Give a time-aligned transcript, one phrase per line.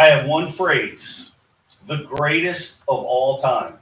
[0.00, 1.30] I have one phrase:
[1.86, 3.74] the greatest of all time.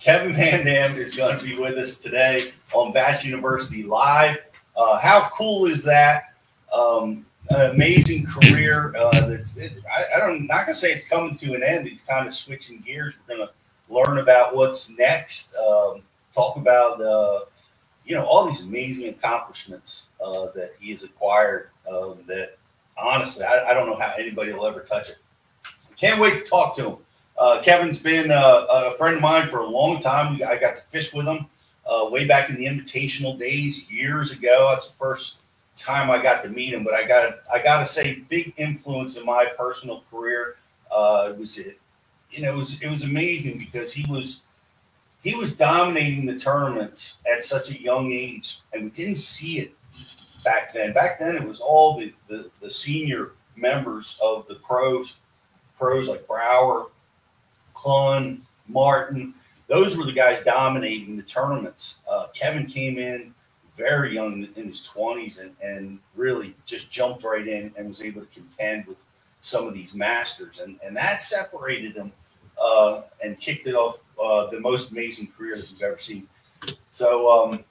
[0.00, 4.38] Kevin VanDam is going to be with us today on Bass University Live.
[4.76, 6.34] Uh, how cool is that?
[6.76, 8.92] Um, an amazing career.
[8.98, 11.86] Uh, that's it, I, I don't I'm not gonna say it's coming to an end.
[11.86, 13.16] He's kind of switching gears.
[13.28, 13.50] We're gonna
[13.88, 15.54] learn about what's next.
[15.54, 16.02] Um,
[16.32, 17.44] talk about uh,
[18.04, 21.70] you know all these amazing accomplishments uh, that he has acquired.
[21.88, 22.58] Um, that
[22.98, 25.18] honestly, I, I don't know how anybody will ever touch it.
[25.96, 26.96] Can't wait to talk to him.
[27.38, 30.40] Uh, Kevin's been uh, a friend of mine for a long time.
[30.46, 31.46] I got to fish with him
[31.86, 34.68] uh, way back in the invitational days years ago.
[34.70, 35.38] That's the first
[35.76, 36.84] time I got to meet him.
[36.84, 40.56] But I got I got to say, big influence in my personal career.
[40.90, 41.58] Uh, it was
[42.30, 44.44] you know it was it was amazing because he was
[45.22, 49.74] he was dominating the tournaments at such a young age, and we didn't see it
[50.44, 50.92] back then.
[50.92, 55.14] Back then, it was all the the, the senior members of the pros
[55.78, 56.86] pros like Brauer,
[57.74, 59.34] Clunn, Martin.
[59.68, 62.00] Those were the guys dominating the tournaments.
[62.10, 63.34] Uh, Kevin came in
[63.76, 68.22] very young in his 20s and, and really just jumped right in and was able
[68.22, 69.04] to contend with
[69.42, 70.60] some of these masters.
[70.60, 72.12] And, and that separated him
[72.60, 76.26] uh, and kicked it off uh, the most amazing career that we've ever seen.
[76.90, 77.64] So, um,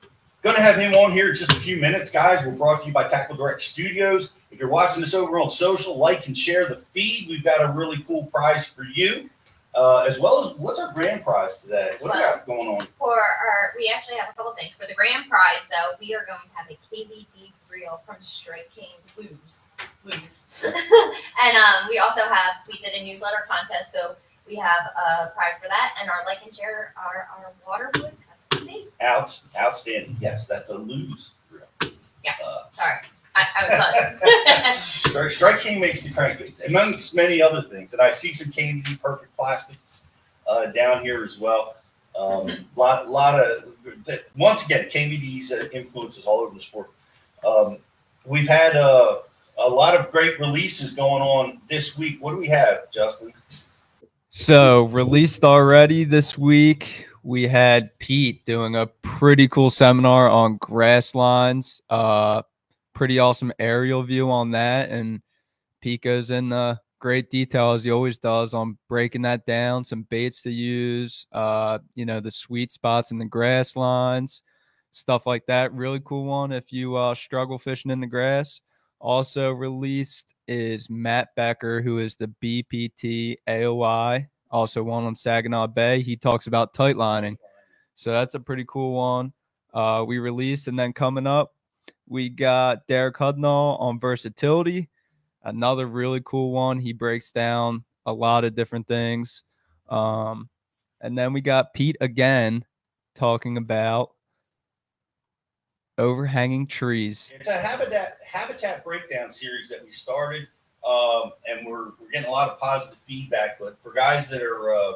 [0.43, 2.45] going to have him on here in just a few minutes, guys.
[2.45, 4.34] We're brought to you by Tackle Direct Studios.
[4.55, 7.27] If you're watching this over on social, like and share the feed.
[7.27, 9.29] We've got a really cool prize for you.
[9.75, 11.97] Uh, as well as what's our grand prize today?
[11.99, 12.87] What do we got going on?
[12.97, 14.73] For our, we actually have a couple things.
[14.73, 18.69] For the grand prize, though, we are going to have a KVD reel from Strike
[18.73, 19.71] King Blues.
[20.05, 20.63] Blues.
[20.63, 24.15] and um, we also have, we did a newsletter contest, so
[24.47, 25.95] we have a prize for that.
[25.99, 28.87] And our like and share our, our Waterwood custom made.
[29.01, 30.15] Out, outstanding.
[30.21, 31.33] Yes, that's a lose.
[32.23, 32.99] Yes, uh, sorry.
[33.35, 37.93] I, I was Strike, Strike King makes the crankbaits, amongst many other things.
[37.93, 40.05] And I see some KVD Perfect Plastics
[40.47, 41.75] uh, down here as well.
[42.17, 42.79] Um, mm-hmm.
[42.79, 43.75] lot, lot of
[44.35, 46.89] once again, KVD's uh, influences all over the sport.
[47.45, 47.77] Um,
[48.25, 49.19] we've had uh,
[49.57, 52.21] a lot of great releases going on this week.
[52.21, 53.33] What do we have, Justin?
[54.29, 57.07] So released already this week.
[57.23, 61.81] We had Pete doing a pretty cool seminar on grass lines.
[61.89, 62.43] Uh,
[62.95, 64.89] pretty awesome aerial view on that.
[64.89, 65.21] And
[66.01, 70.41] goes in the great detail as he always does on breaking that down, some baits
[70.41, 74.41] to use, uh, you know, the sweet spots in the grass lines,
[74.89, 75.71] stuff like that.
[75.73, 78.61] Really cool one if you uh, struggle fishing in the grass.
[78.99, 86.01] Also released is Matt Becker, who is the BPT AOY, also one on Saginaw Bay.
[86.01, 87.37] He talks about tight lining.
[87.93, 89.33] So that's a pretty cool one.
[89.73, 91.53] Uh, we released, and then coming up,
[92.07, 94.89] we got Derek Hudnall on versatility,
[95.43, 96.79] another really cool one.
[96.79, 99.43] He breaks down a lot of different things.
[99.89, 100.49] Um,
[101.01, 102.65] and then we got Pete again
[103.15, 104.11] talking about
[105.97, 107.31] overhanging trees.
[107.35, 110.47] It's a habitat habitat breakdown series that we started,
[110.87, 113.59] um, and we're we're getting a lot of positive feedback.
[113.59, 114.93] But for guys that are, uh,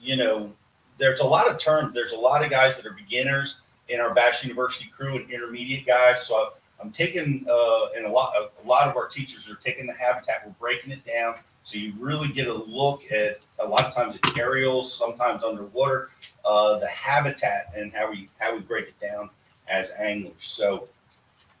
[0.00, 0.52] you know,
[0.98, 1.92] there's a lot of terms.
[1.92, 5.86] There's a lot of guys that are beginners in our Bass University crew and intermediate
[5.86, 6.26] guys.
[6.26, 9.94] So I'm taking, uh, and a lot, a lot of our teachers are taking the
[9.94, 10.42] habitat.
[10.44, 11.36] We're breaking it down
[11.66, 16.10] so you really get a look at a lot of times it's aerials, sometimes underwater,
[16.44, 19.30] uh, the habitat and how we how we break it down
[19.66, 20.34] as anglers.
[20.38, 20.88] So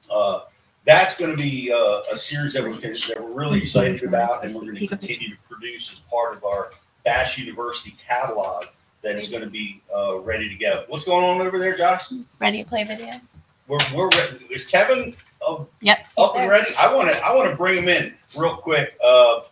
[0.08, 0.42] uh,
[0.84, 4.44] that's going to be uh, a series that, we can, that we're really excited about,
[4.44, 6.70] and we're going to continue to produce as part of our
[7.04, 8.66] Bass University catalog
[9.06, 10.84] that is going to be uh, ready to go.
[10.88, 12.12] What's going on over there, Josh?
[12.40, 13.20] Ready to play video?
[13.68, 14.44] We're, we're ready.
[14.50, 15.14] Is Kevin
[15.46, 16.74] up, yep, up and ready?
[16.76, 18.96] I want to I want to bring him in real quick.
[19.02, 19.42] Uh,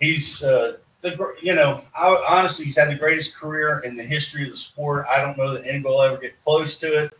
[0.00, 4.44] he's uh, the you know I, honestly he's had the greatest career in the history
[4.44, 5.06] of the sport.
[5.10, 7.12] I don't know that anybody will ever get close to it.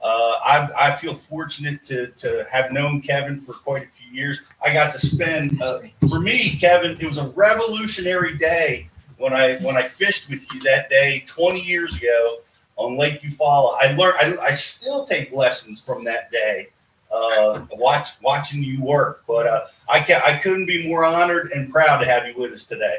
[0.00, 4.42] Uh, I, I feel fortunate to to have known Kevin for quite a few years.
[4.64, 6.96] I got to spend uh, for me, Kevin.
[7.00, 8.88] It was a revolutionary day
[9.18, 12.38] when I when I fished with you that day 20 years ago
[12.76, 13.76] on Lake Eufaula.
[13.80, 14.38] I learned.
[14.38, 16.68] I, I still take lessons from that day.
[17.10, 21.70] Uh, watch watching you work, but uh, I ca- I couldn't be more honored and
[21.70, 22.98] proud to have you with us today.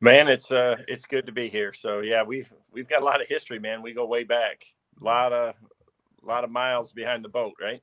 [0.00, 1.72] Man, it's uh it's good to be here.
[1.72, 3.82] So yeah, we've we've got a lot of history, man.
[3.82, 4.64] We go way back.
[5.00, 5.54] A lot of
[6.22, 7.82] a lot of miles behind the boat, right?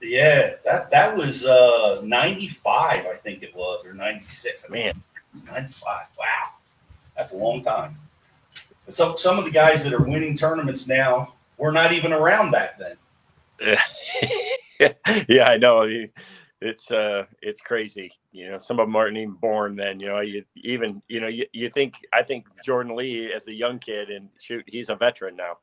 [0.00, 4.70] Yeah, that that was uh 95, I think it was, or 96.
[4.70, 5.02] Man.
[5.42, 6.06] It 95.
[6.18, 6.26] Wow.
[7.16, 7.98] That's a long time.
[8.86, 12.52] But some some of the guys that are winning tournaments now were not even around
[12.52, 12.96] back then.
[15.28, 15.88] yeah, I know.
[16.60, 18.12] it's uh it's crazy.
[18.32, 20.00] You know, some of them aren't even born then.
[20.00, 23.52] You know, you even you know you, you think I think Jordan Lee as a
[23.52, 25.58] young kid and shoot he's a veteran now.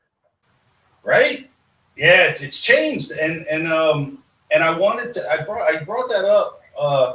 [1.02, 1.48] right?
[1.96, 6.08] Yeah, it's it's changed, and and um and I wanted to I brought I brought
[6.10, 6.62] that up.
[6.78, 7.14] Uh,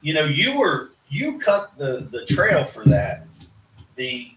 [0.00, 3.26] you know, you were you cut the the trail for that.
[3.96, 4.30] The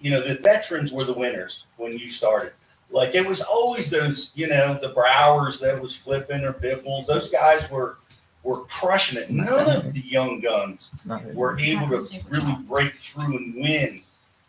[0.00, 2.52] you know the veterans were the winners when you started.
[2.90, 7.06] Like it was always those you know the Brauers that was flipping or Biffles.
[7.06, 7.98] Those guys were
[8.46, 9.30] were crushing it.
[9.30, 14.02] None of the young guns were able to really break through and win.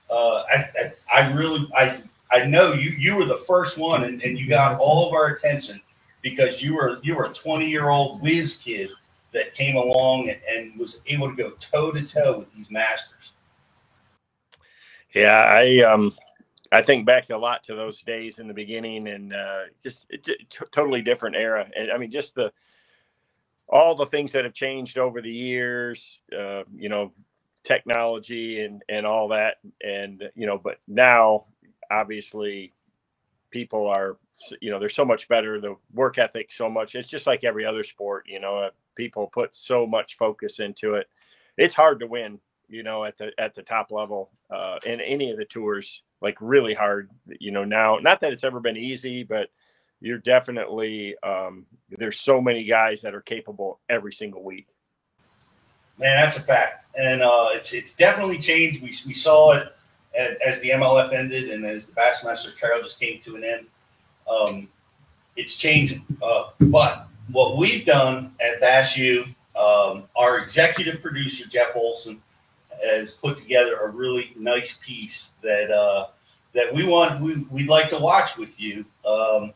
[0.09, 0.69] Uh, I,
[1.11, 1.99] I, I really, I,
[2.31, 5.27] I know you, you were the first one and, and you got all of our
[5.27, 5.81] attention
[6.21, 8.91] because you were, you were a 20 year old whiz kid
[9.33, 13.31] that came along and, and was able to go toe to toe with these masters.
[15.13, 16.13] Yeah, I um
[16.71, 20.11] I think back a lot to those days in the beginning and uh, just
[20.71, 21.65] totally different era.
[21.75, 22.51] And I mean, just the
[23.69, 27.13] all the things that have changed over the years, uh, you know,
[27.63, 29.57] technology and and all that.
[29.83, 31.45] And you know, but now
[31.89, 32.73] obviously
[33.49, 34.17] people are
[34.61, 37.65] you know they're so much better the work ethic so much it's just like every
[37.65, 41.07] other sport you know people put so much focus into it
[41.57, 45.31] it's hard to win you know at the at the top level uh in any
[45.31, 47.09] of the tours like really hard
[47.39, 49.49] you know now not that it's ever been easy but
[50.01, 51.65] you're definitely um
[51.97, 54.67] there's so many guys that are capable every single week
[55.99, 56.85] Man, that's a fact.
[56.95, 58.81] And uh, it's, it's definitely changed.
[58.81, 59.75] We, we saw it
[60.17, 63.65] at, as the MLF ended and as the Bassmaster Trail just came to an end.
[64.29, 64.69] Um,
[65.35, 66.05] it's changing.
[66.21, 69.25] Uh, but what we've done at Bass U,
[69.55, 72.21] um, our executive producer Jeff Olson
[72.83, 76.07] has put together a really nice piece that uh,
[76.53, 79.53] that we want we, we'd like to watch with you, um,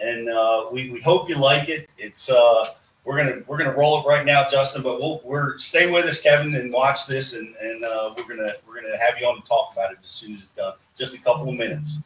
[0.00, 1.88] and uh, we, we hope you like it.
[1.96, 2.74] It's uh,
[3.04, 4.82] we're gonna we're gonna roll it right now, Justin.
[4.82, 8.52] But we'll we're stay with us, Kevin, and watch this, and and uh, we're gonna
[8.66, 10.74] we're gonna have you on to talk about it as soon as it's done.
[10.96, 11.98] Just a couple of minutes.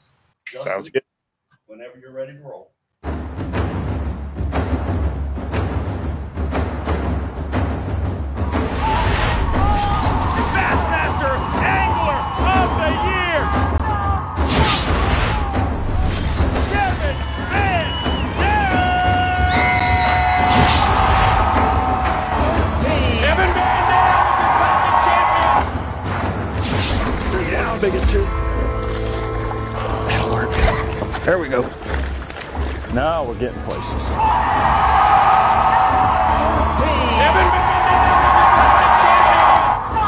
[0.47, 1.03] Justin, sounds good
[1.67, 2.72] Whenever you're ready to roll.
[31.25, 31.61] There we go.
[32.93, 34.09] Now we're getting places.
[37.23, 40.03] Kevin VanDam is the classic champion.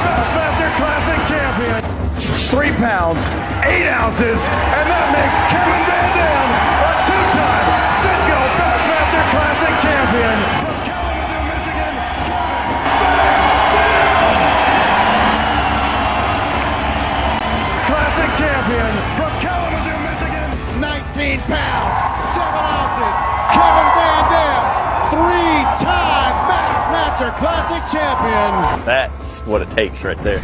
[0.00, 1.80] Bassmaster Classic champion.
[2.48, 3.20] Three pounds,
[3.64, 6.48] eight ounces, and that makes Kevin VanDam
[6.80, 7.66] a two-time
[8.00, 10.36] Citgo Bassmaster Classic champion.
[11.50, 11.94] Michigan,
[17.88, 19.32] Classic champion from
[20.08, 20.48] Michigan.
[20.80, 21.94] 19 pounds,
[22.32, 23.16] 7 ounces.
[23.52, 24.62] Kevin VanDam,
[25.12, 26.20] three-time
[27.38, 28.84] Classic champion.
[28.86, 30.40] that's what it takes right there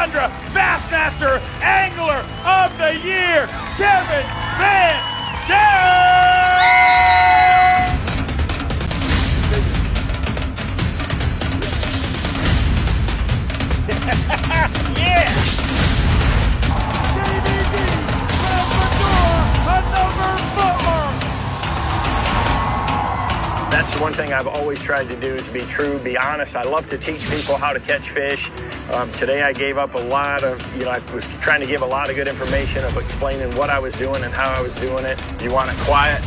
[0.00, 4.24] Tundra Bassmaster Angler of the Year, Kevin
[4.56, 4.96] Van
[5.46, 6.00] Dam!
[14.96, 15.28] yeah!
[17.12, 17.68] DVD
[20.56, 20.70] four!
[23.70, 26.56] that's the one thing I've always tried to do is be true, be honest.
[26.56, 28.50] I love to teach people how to catch fish.
[28.92, 31.82] Um, today I gave up a lot of, you know, I was trying to give
[31.82, 34.74] a lot of good information of explaining what I was doing and how I was
[34.76, 35.20] doing it.
[35.40, 36.20] You want it quiet?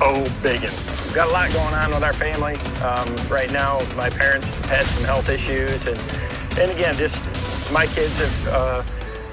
[0.00, 0.70] Oh, biggin.
[1.04, 2.54] We've got a lot going on with our family.
[2.82, 5.98] Um, right now, my parents had some health issues, and
[6.58, 7.16] and again, just
[7.72, 8.82] my kids have uh,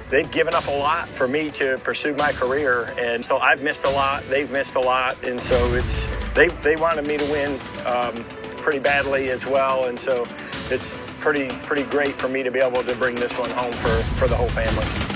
[0.10, 3.86] they've given up a lot for me to pursue my career, and so I've missed
[3.86, 4.24] a lot.
[4.30, 8.24] They've missed a lot, and so it's they they wanted me to win um,
[8.58, 10.26] pretty badly as well, and so
[10.72, 14.04] it's pretty pretty great for me to be able to bring this one home for
[14.20, 15.13] for the whole family.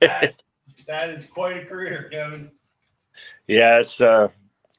[0.00, 0.42] That,
[0.86, 2.50] that is quite a career, Kevin.
[3.46, 4.28] Yeah, it's uh,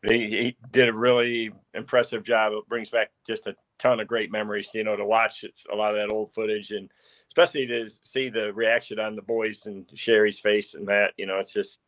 [0.03, 2.53] he, he did a really impressive job.
[2.53, 4.69] It brings back just a ton of great memories.
[4.73, 6.89] You know, to watch a lot of that old footage, and
[7.27, 11.13] especially to see the reaction on the boys and Sherry's face and that.
[11.17, 11.79] You know, it's just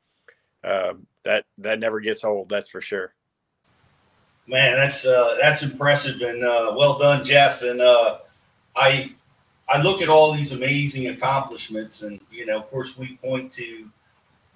[0.63, 2.50] uh, that that never gets old.
[2.50, 3.13] That's for sure.
[4.46, 7.62] Man, that's uh, that's impressive and uh, well done, Jeff.
[7.62, 8.20] And uh,
[8.75, 9.10] I
[9.70, 13.89] I look at all these amazing accomplishments, and you know, of course, we point to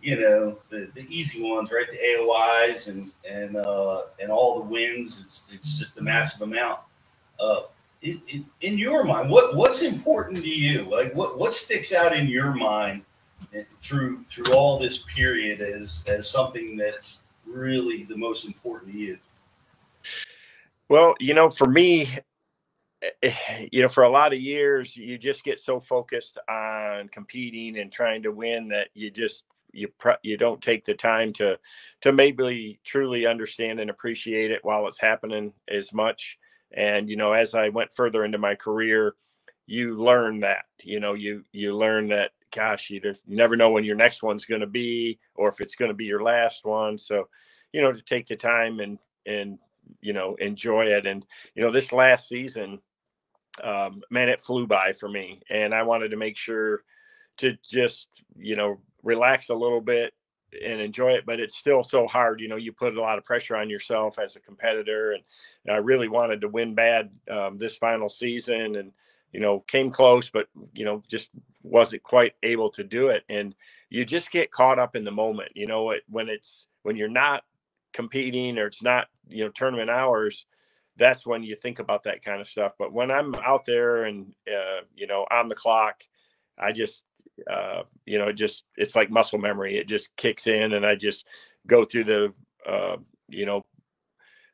[0.02, 1.90] you know the, the easy ones, right?
[1.90, 5.22] The AOYs and and uh, and all the wins.
[5.24, 6.80] It's it's just a massive amount.
[7.40, 7.62] Uh,
[8.02, 10.84] in, in, in your mind, what what's important to you?
[10.84, 13.04] Like what what sticks out in your mind
[13.82, 19.18] through through all this period as as something that's really the most important to you?
[20.90, 22.10] Well, you know, for me,
[23.72, 27.92] you know, for a lot of years, you just get so focused on competing and
[27.92, 29.90] trying to win that you just you
[30.24, 31.60] you don't take the time to
[32.02, 36.38] to maybe truly understand and appreciate it while it's happening as much.
[36.74, 39.16] And you know, as I went further into my career,
[39.68, 40.66] you learn that.
[40.84, 42.32] You know, you you learn that.
[42.56, 45.60] Gosh, you just you never know when your next one's going to be, or if
[45.62, 46.98] it's going to be your last one.
[46.98, 47.28] So,
[47.74, 49.60] you know, to take the time and and
[50.02, 51.26] you know enjoy it and
[51.56, 52.80] you know this last season
[53.64, 56.84] um man it flew by for me and i wanted to make sure
[57.38, 60.14] to just you know relax a little bit
[60.66, 63.26] and enjoy it but it's still so hard you know you put a lot of
[63.26, 65.24] pressure on yourself as a competitor and,
[65.66, 68.92] and i really wanted to win bad um, this final season and
[69.34, 71.32] you know came close but you know just
[71.64, 73.54] wasn't quite able to do it and
[73.90, 77.44] you just get caught up in the moment you know when it's when you're not
[77.94, 80.46] competing or it's not you know tournament hours
[80.98, 84.34] that's when you think about that kind of stuff but when i'm out there and
[84.52, 86.04] uh, you know on the clock
[86.58, 87.04] i just
[87.50, 91.28] uh, you know just it's like muscle memory it just kicks in and i just
[91.68, 92.34] go through the
[92.66, 92.98] uh,
[93.30, 93.64] you know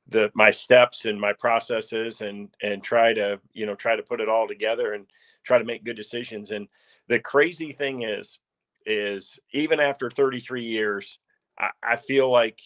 [0.10, 4.20] the my steps and my processes and and try to you know try to put
[4.20, 5.06] it all together and
[5.44, 6.68] try to make good decisions and
[7.08, 8.40] the crazy thing is
[8.86, 11.20] is even after 33 years
[11.58, 12.60] I, I feel like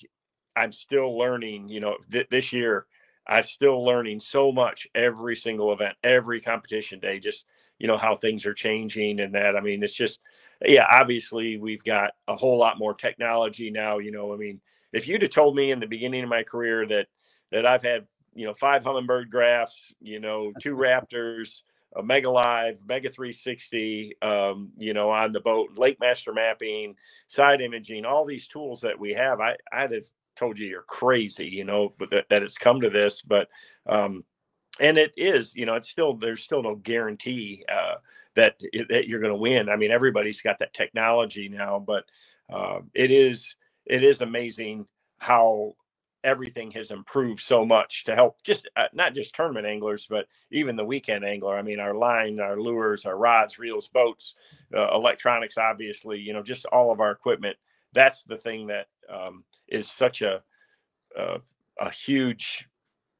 [0.55, 2.88] I'm still learning, you know, th- this year,
[3.27, 7.46] I'm still learning so much every single event, every competition day, just,
[7.79, 9.55] you know, how things are changing and that.
[9.55, 10.19] I mean, it's just,
[10.65, 14.62] yeah, obviously we've got a whole lot more technology now, you know, I mean,
[14.93, 17.07] if you'd have told me in the beginning of my career that,
[17.51, 21.62] that I've had, you know, five Humminbird graphs, you know, two Raptors,
[21.96, 26.96] a Mega Live, Mega 360, um, you know, on the boat, LakeMaster mapping,
[27.27, 30.05] side imaging, all these tools that we have, I, I'd have
[30.38, 33.22] told you you're crazy, you know, but that, that it's come to this.
[33.22, 33.50] But
[33.86, 34.24] um,
[34.79, 37.96] and it is, you know, it's still there's still no guarantee uh,
[38.36, 39.70] that that you're going to win.
[39.70, 42.06] I mean, everybody's got that technology now, but
[42.50, 44.86] uh, it is it is amazing
[45.20, 45.75] how
[46.24, 50.75] everything has improved so much to help just uh, not just tournament anglers but even
[50.75, 54.34] the weekend angler i mean our line our lures our rods reels boats
[54.75, 57.56] uh, electronics obviously you know just all of our equipment
[57.94, 60.42] that's the thing that um, is such a,
[61.18, 61.40] a,
[61.80, 62.68] a huge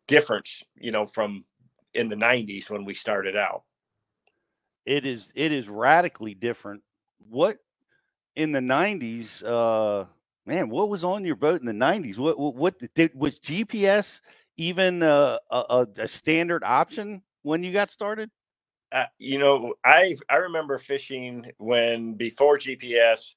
[0.08, 1.44] difference, you know, from
[1.94, 3.63] in the '90s when we started out.
[4.86, 6.82] It is it is radically different.
[7.30, 7.58] What
[8.36, 9.44] in the '90s?
[9.44, 10.06] Uh,
[10.46, 12.18] man, what was on your boat in the '90s?
[12.18, 14.22] What what, what did was GPS
[14.58, 18.30] even uh, a, a standard option when you got started?
[18.92, 23.36] Uh, you know, I I remember fishing when before GPS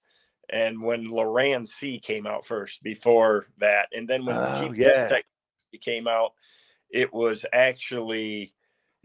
[0.52, 4.95] and when Loran C came out first before that, and then when oh, GPS yeah.
[5.02, 6.33] technology came out,
[6.90, 8.52] it was actually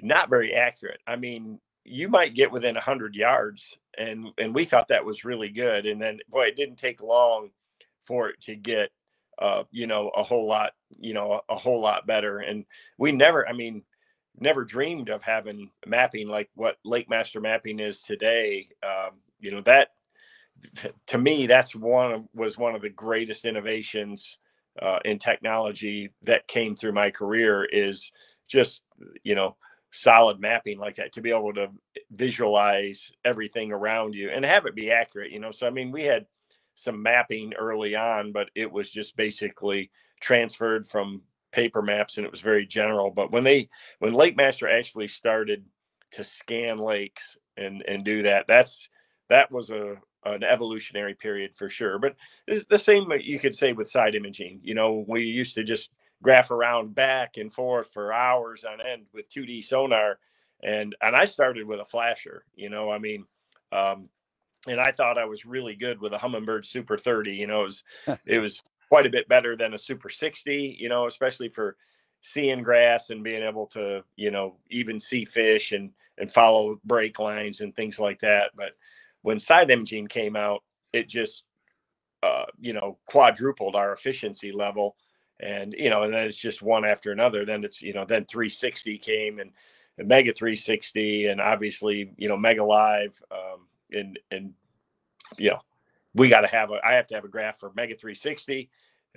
[0.02, 1.00] not very accurate.
[1.08, 5.50] I mean, you might get within hundred yards, and and we thought that was really
[5.50, 7.52] good, and then boy, it didn't take long
[8.06, 8.90] for it to get
[9.40, 12.66] uh, you know a whole lot you know a, a whole lot better, and
[12.98, 13.84] we never, I mean
[14.40, 18.68] never dreamed of having mapping like what LakeMaster mapping is today.
[18.84, 19.90] Um, you know that
[21.08, 24.38] to me, that's one of, was one of the greatest innovations
[24.82, 28.12] uh, in technology that came through my career is
[28.48, 28.84] just
[29.24, 29.56] you know
[29.92, 31.70] solid mapping like that to be able to
[32.12, 35.52] visualize everything around you and have it be accurate you know?
[35.52, 36.26] So i mean we had
[36.76, 41.22] some mapping early on but it was just basically transferred from
[41.56, 43.10] paper maps and it was very general.
[43.10, 43.70] But when they
[44.00, 45.64] when lake master actually started
[46.12, 48.90] to scan lakes and and do that that's
[49.30, 52.16] that was a an evolutionary period for sure but
[52.70, 55.92] the same you could say with side imaging you know we used to just
[56.24, 60.18] graph around back and forth for hours on end with 2d sonar
[60.64, 63.26] and and i started with a flasher you know i mean
[63.72, 64.10] um
[64.68, 67.64] and i thought i was really good with a humminbird super 30 you know it
[67.64, 67.84] was
[68.26, 71.76] it was quite a bit better than a super 60 you know especially for
[72.22, 77.20] seeing grass and being able to you know even see fish and and follow break
[77.20, 78.72] lines and things like that but
[79.26, 80.62] when side imaging came out
[80.94, 81.46] it just
[82.22, 84.96] uh, you know quadrupled our efficiency level.
[85.40, 87.44] And you know and then it's just one after another.
[87.44, 89.52] Then it's you know then 360 came and,
[89.98, 94.54] and mega 360 and obviously you know mega live um and and
[95.38, 95.60] you know
[96.14, 98.70] we got to have a i have to have a graph for mega 360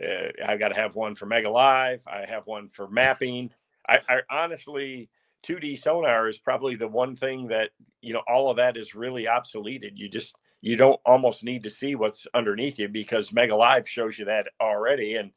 [0.02, 2.00] uh, i got to have one for mega live.
[2.06, 3.50] I have one for mapping.
[3.88, 5.08] I, I honestly
[5.44, 7.70] 2d sonar is probably the one thing that
[8.02, 11.70] you know all of that is really obsoleted you just you don't almost need to
[11.70, 15.30] see what's underneath you because mega live shows you that already and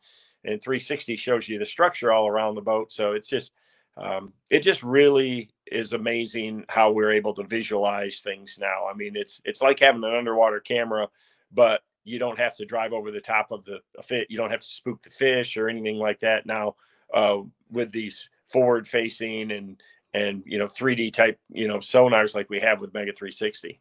[0.43, 2.91] and 360 shows you the structure all around the boat.
[2.91, 3.51] So it's just,
[3.97, 8.87] um, it just really is amazing how we're able to visualize things now.
[8.89, 11.07] I mean, it's it's like having an underwater camera,
[11.51, 14.27] but you don't have to drive over the top of the fit.
[14.29, 16.75] You don't have to spook the fish or anything like that now
[17.13, 17.39] uh,
[17.69, 19.81] with these forward facing and
[20.13, 23.79] and you know 3D type you know sonars like we have with Mega 360.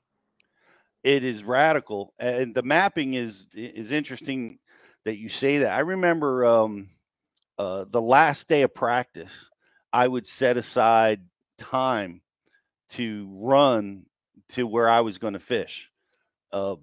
[1.02, 4.58] It is radical, and the mapping is is interesting
[5.04, 5.72] that you say that.
[5.72, 6.90] I remember um,
[7.58, 9.50] uh, the last day of practice,
[9.92, 11.22] I would set aside
[11.58, 12.20] time
[12.90, 14.04] to run
[14.50, 15.90] to where I was going to fish,
[16.52, 16.76] uh,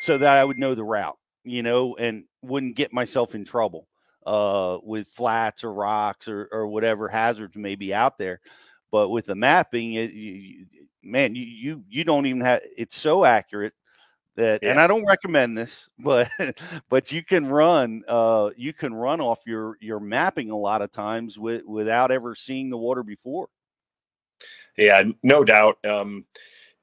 [0.00, 3.86] so that I would know the route, you know, and wouldn't get myself in trouble
[4.26, 8.40] uh, with flats or rocks or, or whatever hazards may be out there.
[8.94, 10.66] But with the mapping, it, you,
[11.02, 13.72] man, you, you you don't even have it's so accurate
[14.36, 14.70] that yeah.
[14.70, 16.30] and I don't recommend this, but
[16.88, 20.92] but you can run uh you can run off your your mapping a lot of
[20.92, 23.48] times with without ever seeing the water before.
[24.76, 25.84] Yeah, no doubt.
[25.84, 26.24] Um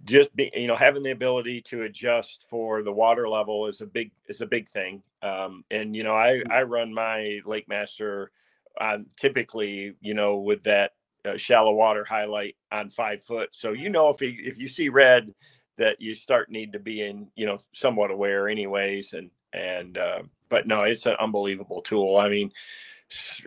[0.04, 3.86] just be, you know having the ability to adjust for the water level is a
[3.86, 6.52] big is a big thing um and you know i mm.
[6.52, 8.32] i run my lake master
[8.80, 10.93] on typically you know with that
[11.25, 13.49] uh, shallow water highlight on five foot.
[13.53, 15.34] So you know if he, if you see red
[15.77, 20.21] that you start need to be in you know somewhat aware anyways and and uh,
[20.49, 22.17] but no it's an unbelievable tool.
[22.17, 22.51] I mean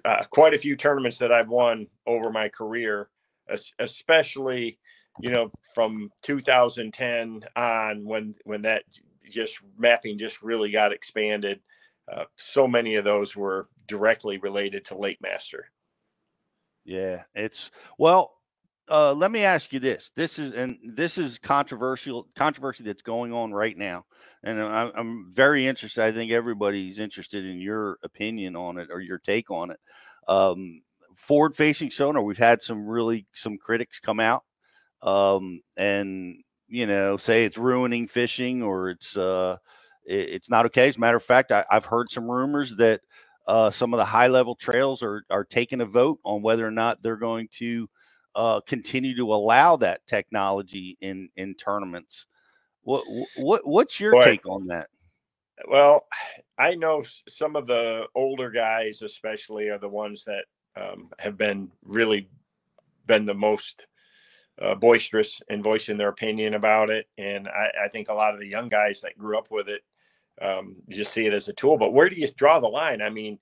[0.04, 3.08] uh, quite a few tournaments that i've won over my career
[3.78, 4.78] especially
[5.20, 8.82] you know from 2010 on when when that
[9.28, 11.60] just mapping just really got expanded
[12.12, 15.70] uh, so many of those were directly related to lake master
[16.84, 18.32] yeah it's well
[18.90, 20.12] uh, let me ask you this.
[20.14, 24.04] This is and this is controversial controversy that's going on right now,
[24.42, 26.04] and I'm, I'm very interested.
[26.04, 29.80] I think everybody's interested in your opinion on it or your take on it.
[30.28, 30.82] Um,
[31.16, 34.44] forward facing sonar, we've had some really some critics come out
[35.04, 39.56] um, and you know say it's ruining fishing or it's uh,
[40.06, 40.88] it, it's not okay.
[40.88, 43.02] As a matter of fact, I, have heard some rumors that
[43.46, 46.70] uh, some of the high level trails are are taking a vote on whether or
[46.70, 47.88] not they're going to
[48.34, 52.26] uh, continue to allow that technology in in tournaments.
[52.82, 53.04] What
[53.36, 54.88] what what's your Boy, take on that?
[55.68, 56.06] Well,
[56.58, 60.44] I know some of the older guys, especially, are the ones that
[60.76, 62.28] um, have been really
[63.06, 63.86] been the most
[64.60, 68.40] uh, boisterous in voicing their opinion about it, and I, I, think a lot of
[68.40, 69.82] the young guys that grew up with it
[70.40, 71.78] um, just see it as a tool.
[71.78, 73.02] But where do you draw the line?
[73.02, 73.38] I mean,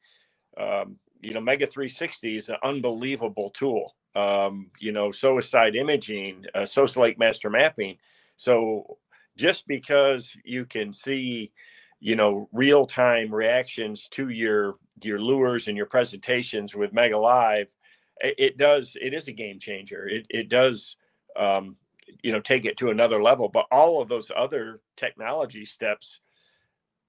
[0.56, 6.66] um, you know, Mega 360 is an unbelievable tool um, you know, side imaging, uh,
[6.66, 7.96] so is lake master mapping.
[8.36, 8.98] So
[9.36, 11.52] just because you can see,
[12.00, 17.68] you know, real time reactions to your your lures and your presentations with Mega Live,
[18.20, 20.06] it, it does it is a game changer.
[20.06, 20.96] It it does
[21.36, 21.76] um,
[22.22, 23.48] you know take it to another level.
[23.48, 26.20] But all of those other technology steps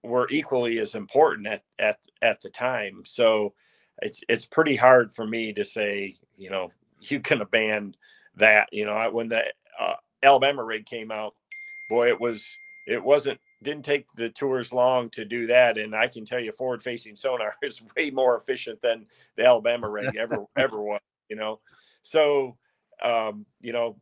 [0.04, 3.04] were equally as important at at at the time.
[3.06, 3.54] So
[4.02, 7.96] it's it's pretty hard for me to say, you know, you can abandon
[8.36, 8.70] that.
[8.72, 9.46] You know, when the
[9.80, 11.36] uh, Alabama rig came out,
[11.90, 12.46] boy, it was
[12.88, 16.52] it wasn't didn't take the tours long to do that, and I can tell you,
[16.52, 19.06] forward-facing sonar is way more efficient than
[19.38, 21.02] the Alabama rig ever ever was.
[21.30, 21.60] You know,
[22.02, 22.58] so
[23.04, 23.98] um, you know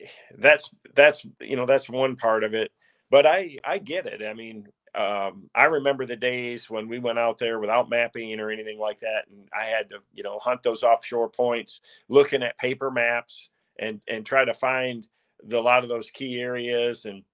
[0.38, 2.70] that's that's you know that's one part of it.
[3.10, 4.22] But I I get it.
[4.22, 8.50] I mean, um, I remember the days when we went out there without mapping or
[8.50, 12.58] anything like that, and I had to, you know, hunt those offshore points, looking at
[12.58, 15.06] paper maps and and try to find
[15.46, 17.24] the, a lot of those key areas and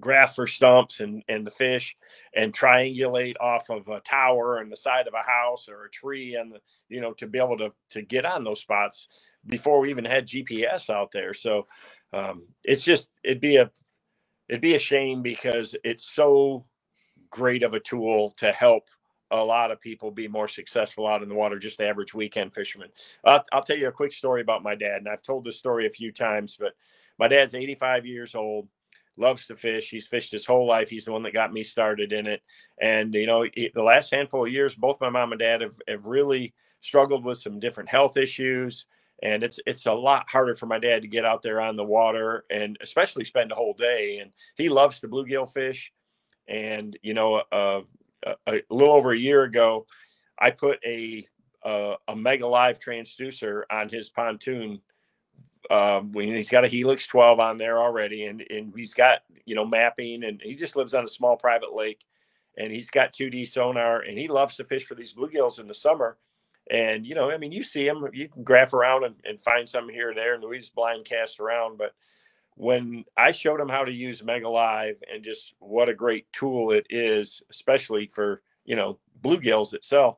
[0.00, 1.96] graph for stumps and and the fish
[2.36, 6.36] and triangulate off of a tower and the side of a house or a tree
[6.36, 9.08] and the you know to be able to to get on those spots
[9.46, 11.34] before we even had GPS out there.
[11.34, 11.66] So
[12.12, 13.70] um, it's just it'd be a
[14.48, 16.66] it'd be a shame because it's so
[17.34, 18.88] great of a tool to help
[19.30, 22.88] a lot of people be more successful out in the water just average weekend fishermen
[23.24, 25.86] I'll, I'll tell you a quick story about my dad and i've told this story
[25.86, 26.74] a few times but
[27.18, 28.68] my dad's 85 years old
[29.16, 29.90] loves to fish.
[29.90, 30.90] He's fished his whole life.
[30.90, 32.42] He's the one that got me started in it.
[32.80, 36.04] And, you know, the last handful of years, both my mom and dad have, have
[36.04, 38.86] really struggled with some different health issues.
[39.22, 41.84] And it's it's a lot harder for my dad to get out there on the
[41.84, 44.18] water and especially spend a whole day.
[44.18, 45.92] And he loves to bluegill fish.
[46.48, 47.82] And, you know, uh,
[48.24, 49.86] a, a little over a year ago,
[50.38, 51.26] I put a,
[51.62, 54.80] a, a mega live transducer on his pontoon
[55.70, 59.54] um, when he's got a Helix 12 on there already, and and he's got you
[59.54, 62.04] know mapping, and he just lives on a small private lake,
[62.58, 65.74] and he's got 2D sonar, and he loves to fish for these bluegills in the
[65.74, 66.18] summer.
[66.70, 69.68] And you know, I mean, you see him, you can graph around and, and find
[69.68, 71.78] some here or there, and we just blind cast around.
[71.78, 71.94] But
[72.56, 76.70] when I showed him how to use Mega Live and just what a great tool
[76.70, 80.16] it is, especially for you know bluegills itself,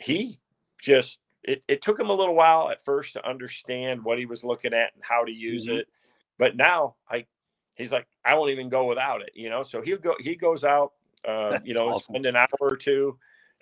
[0.00, 0.40] he
[0.80, 4.44] just it, it took him a little while at first to understand what he was
[4.44, 5.78] looking at and how to use mm-hmm.
[5.78, 5.88] it.
[6.38, 7.26] But now I
[7.76, 9.62] he's like, I won't even go without it, you know.
[9.62, 10.92] So he'll go he goes out
[11.26, 12.14] uh, you know, awesome.
[12.14, 13.18] spend an hour or two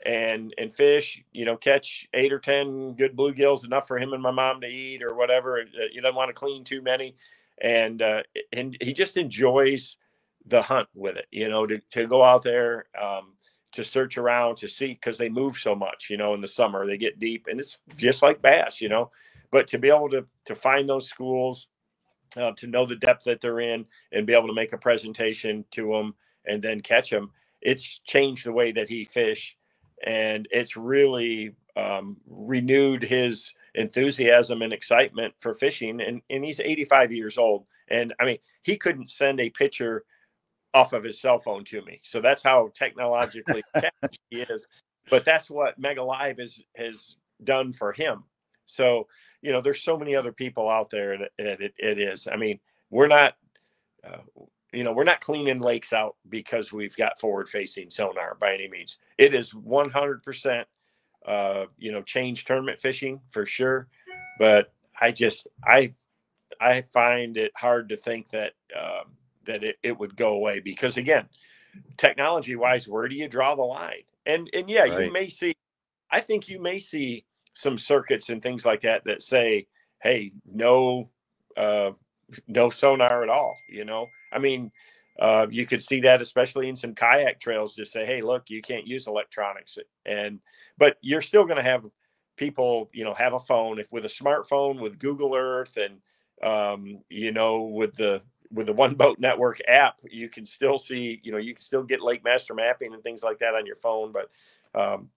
[0.06, 4.22] and and fish, you know, catch eight or ten good bluegills, enough for him and
[4.22, 5.60] my mom to eat or whatever.
[5.60, 7.16] Uh, you don't want to clean too many,
[7.60, 9.96] and uh, and he just enjoys
[10.46, 11.26] the hunt with it.
[11.30, 12.86] You know, to to go out there.
[13.00, 13.34] Um,
[13.72, 16.86] to search around to see because they move so much, you know, in the summer
[16.86, 19.10] they get deep and it's just like bass, you know.
[19.50, 21.68] But to be able to to find those schools,
[22.36, 25.64] uh, to know the depth that they're in, and be able to make a presentation
[25.72, 26.14] to them
[26.46, 29.56] and then catch them, it's changed the way that he fish,
[30.04, 36.00] and it's really um, renewed his enthusiasm and excitement for fishing.
[36.00, 40.04] And and he's 85 years old, and I mean he couldn't send a picture
[40.72, 42.00] off of his cell phone to me.
[42.02, 43.62] So that's how technologically
[44.30, 44.66] he is.
[45.08, 48.24] But that's what Mega Live is has done for him.
[48.66, 49.08] So
[49.42, 52.28] you know, there's so many other people out there that, it, it is.
[52.30, 53.34] I mean, we're not,
[54.04, 54.18] uh,
[54.72, 58.98] you know, we're not cleaning lakes out because we've got forward-facing sonar by any means.
[59.18, 60.64] It is 100%,
[61.26, 63.88] uh, you know, change tournament fishing for sure.
[64.38, 65.94] But I just, I,
[66.60, 68.52] I find it hard to think that.
[68.76, 69.12] Um,
[69.46, 71.26] that it, it would go away because again
[71.96, 75.06] technology wise where do you draw the line and and yeah right.
[75.06, 75.54] you may see
[76.10, 79.66] i think you may see some circuits and things like that that say
[80.02, 81.08] hey no
[81.56, 81.90] uh
[82.48, 84.70] no sonar at all you know i mean
[85.18, 88.62] uh, you could see that especially in some kayak trails just say hey look you
[88.62, 89.78] can't use electronics.
[90.06, 90.40] And
[90.78, 91.84] but you're still going to have
[92.36, 93.78] people you know have a phone.
[93.78, 95.98] If with a smartphone with google earth and
[96.42, 101.20] um, you know with the with the one boat network app you can still see
[101.22, 103.76] you know you can still get lake master mapping and things like that on your
[103.76, 104.28] phone but
[104.74, 105.08] um,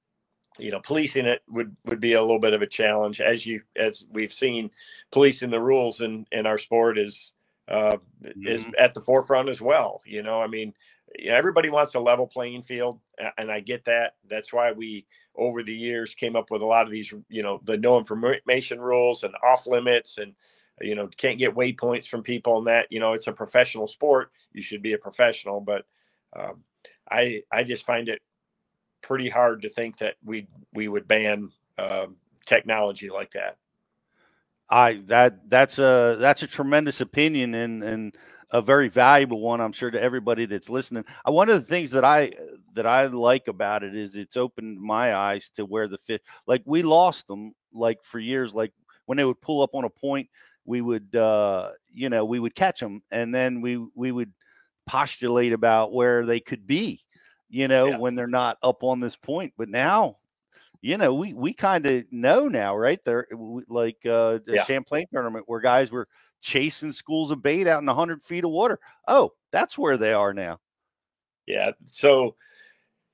[0.57, 3.21] you know policing it would would be a little bit of a challenge.
[3.21, 4.69] As you as we've seen
[5.11, 7.33] policing the rules in in our sport is
[7.67, 8.47] uh, mm-hmm.
[8.47, 10.73] is at the forefront as well you know i mean
[11.19, 12.99] everybody wants a level playing field
[13.37, 14.15] and i get that.
[14.29, 17.59] That's why we over the years came up with a lot of these you know
[17.63, 20.33] the no information rules and off limits and
[20.81, 24.31] you know can't get waypoints from people and that you know it's a professional sport.
[24.53, 25.85] You should be a professional but
[26.35, 26.63] um,
[27.09, 28.21] i i just find it
[29.01, 33.57] pretty hard to think that we we would ban um, technology like that
[34.69, 38.17] i that that's a that's a tremendous opinion and and
[38.51, 41.91] a very valuable one i'm sure to everybody that's listening uh, one of the things
[41.91, 42.31] that i
[42.73, 46.61] that i like about it is it's opened my eyes to where the fish like
[46.65, 48.71] we lost them like for years like
[49.05, 50.29] when they would pull up on a point
[50.65, 54.31] we would uh, you know we would catch them and then we we would
[54.85, 57.01] postulate about where they could be
[57.49, 57.97] you know yeah.
[57.97, 60.17] when they're not up on this point but now
[60.83, 63.27] you know we we kind of know now right there
[63.67, 64.63] like uh a yeah.
[64.65, 66.07] champlain tournament where guys were
[66.41, 70.33] chasing schools of bait out in 100 feet of water oh that's where they are
[70.33, 70.59] now
[71.45, 71.71] Yeah.
[71.85, 72.35] So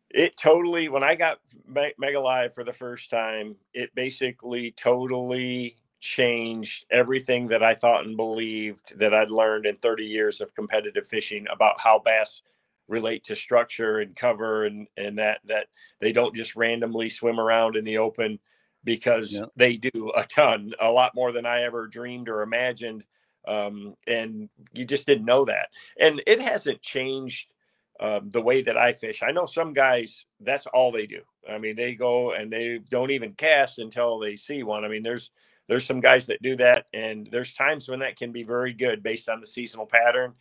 [0.10, 5.78] it totally, when I got Me- Mega Live for the first time, it basically totally
[6.00, 11.08] changed everything that I thought and believed that I'd learned in 30 years of competitive
[11.08, 12.42] fishing about how bass
[12.90, 15.68] relate to structure and cover and and that that
[16.02, 18.40] they don't just randomly swim around in the open
[18.84, 19.46] because Yeah.
[19.56, 23.04] they do a ton a lot more than i ever dreamed or imagined
[23.48, 25.70] um, and you just didn't know that.
[26.00, 27.54] And it hasn't changed
[28.00, 29.22] um, the way that i fish.
[29.24, 31.22] I know some guys that's all they do.
[31.50, 34.86] I mean they go and they don't even cast until they see one.
[34.86, 35.32] I mean there's
[35.68, 39.04] there's some guys that do that and there's times when that can be very good
[39.04, 40.34] based on the seasonal pattern.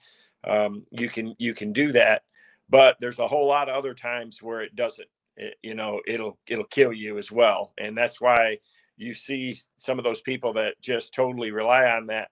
[0.44, 2.22] Um, you can you can do that
[2.68, 6.38] but there's a whole lot of other times where it doesn't it, you know it'll
[6.46, 8.58] it'll kill you as well and that's why
[8.96, 12.28] you see some of those people that just totally rely on that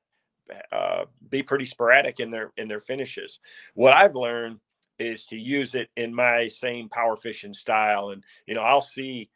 [0.72, 3.40] uh, be pretty sporadic in their in their finishes.
[3.74, 4.60] What i've learned
[4.98, 9.28] is to use it in my same power fishing style and you know i'll see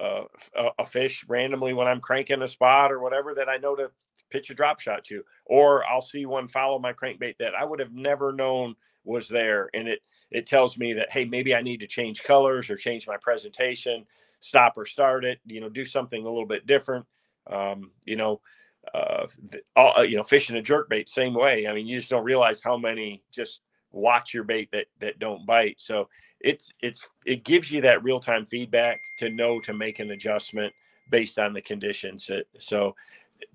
[0.00, 0.22] uh,
[0.56, 3.90] a, a fish randomly when i'm cranking a spot or whatever that i know to
[4.30, 7.78] pitch a drop shot to or i'll see one follow my crankbait that i would
[7.78, 11.80] have never known was there and it it tells me that hey maybe i need
[11.80, 14.04] to change colors or change my presentation
[14.40, 17.04] stop or start it you know do something a little bit different.
[17.50, 18.40] Um, you know
[18.94, 19.26] uh,
[19.76, 21.66] all, uh, you know fishing a jerk bait same way.
[21.66, 23.60] I mean you just don't realize how many just
[23.92, 25.80] watch your bait that that don't bite.
[25.80, 26.08] So
[26.40, 30.72] it's it's it gives you that real time feedback to know to make an adjustment
[31.10, 32.94] based on the conditions It- so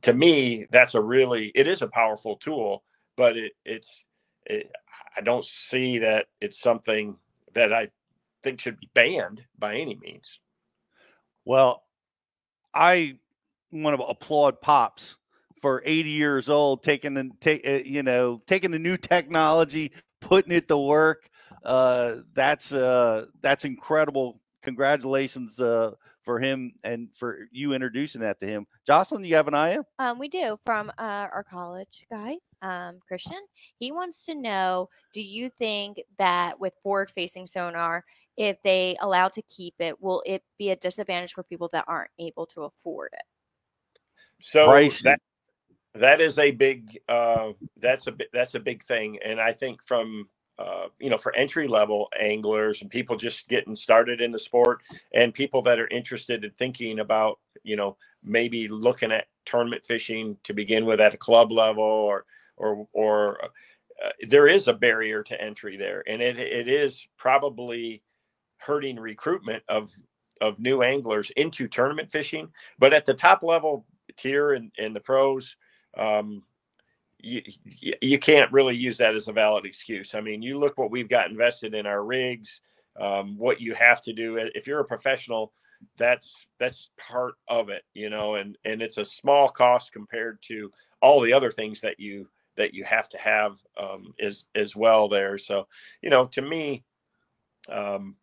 [0.03, 2.83] to me that's a really it is a powerful tool
[3.17, 4.05] but it it's
[4.45, 4.71] it,
[5.19, 7.17] I don't see that it's something
[7.53, 7.89] that I
[8.41, 10.39] think should be banned by any means.
[11.43, 11.84] Well,
[12.73, 13.17] I
[13.69, 15.17] want to applaud Pops
[15.62, 20.53] for 80 years old, taking the take, uh, you know, taking the new technology, putting
[20.53, 21.29] it to work.
[21.65, 24.39] Uh, that's uh, that's incredible.
[24.63, 25.91] Congratulations uh,
[26.29, 28.67] for him and for you introducing that to him.
[28.85, 29.79] Jocelyn, you have an eye?
[29.97, 33.39] Um, we do from uh, our college guy, um, Christian.
[33.79, 38.05] He wants to know: Do you think that with forward-facing sonar,
[38.37, 42.11] if they allow to keep it, will it be a disadvantage for people that aren't
[42.19, 43.23] able to afford it?
[44.39, 45.01] So Pricey.
[45.01, 45.19] that
[45.95, 49.83] that is a big uh, that's a bi- that's a big thing, and I think
[49.83, 50.29] from
[50.60, 54.82] uh, you know for entry level anglers and people just getting started in the sport,
[55.13, 60.38] and people that are interested in thinking about you know maybe looking at tournament fishing
[60.43, 62.26] to begin with at a club level or
[62.58, 68.04] or or uh, there is a barrier to entry there, and it it is probably
[68.58, 69.91] hurting recruitment of
[70.41, 72.50] of new anglers into tournament fishing.
[72.78, 73.86] But at the top level
[74.17, 75.56] tier and, and the pros,
[75.98, 76.43] um,
[77.19, 77.41] you,
[78.01, 80.15] you can't really use that as a valid excuse.
[80.15, 82.62] I mean, you look what we've got invested in our rigs,
[82.99, 84.38] um, what you have to do.
[84.38, 85.53] If you're a professional,
[85.97, 90.71] that's that's part of it, you know, and and it's a small cost compared to
[91.01, 92.27] all the other things that you
[92.58, 95.38] that you have to have um, as as well there.
[95.38, 95.67] So,
[96.01, 96.84] you know, to me,
[97.69, 98.15] um,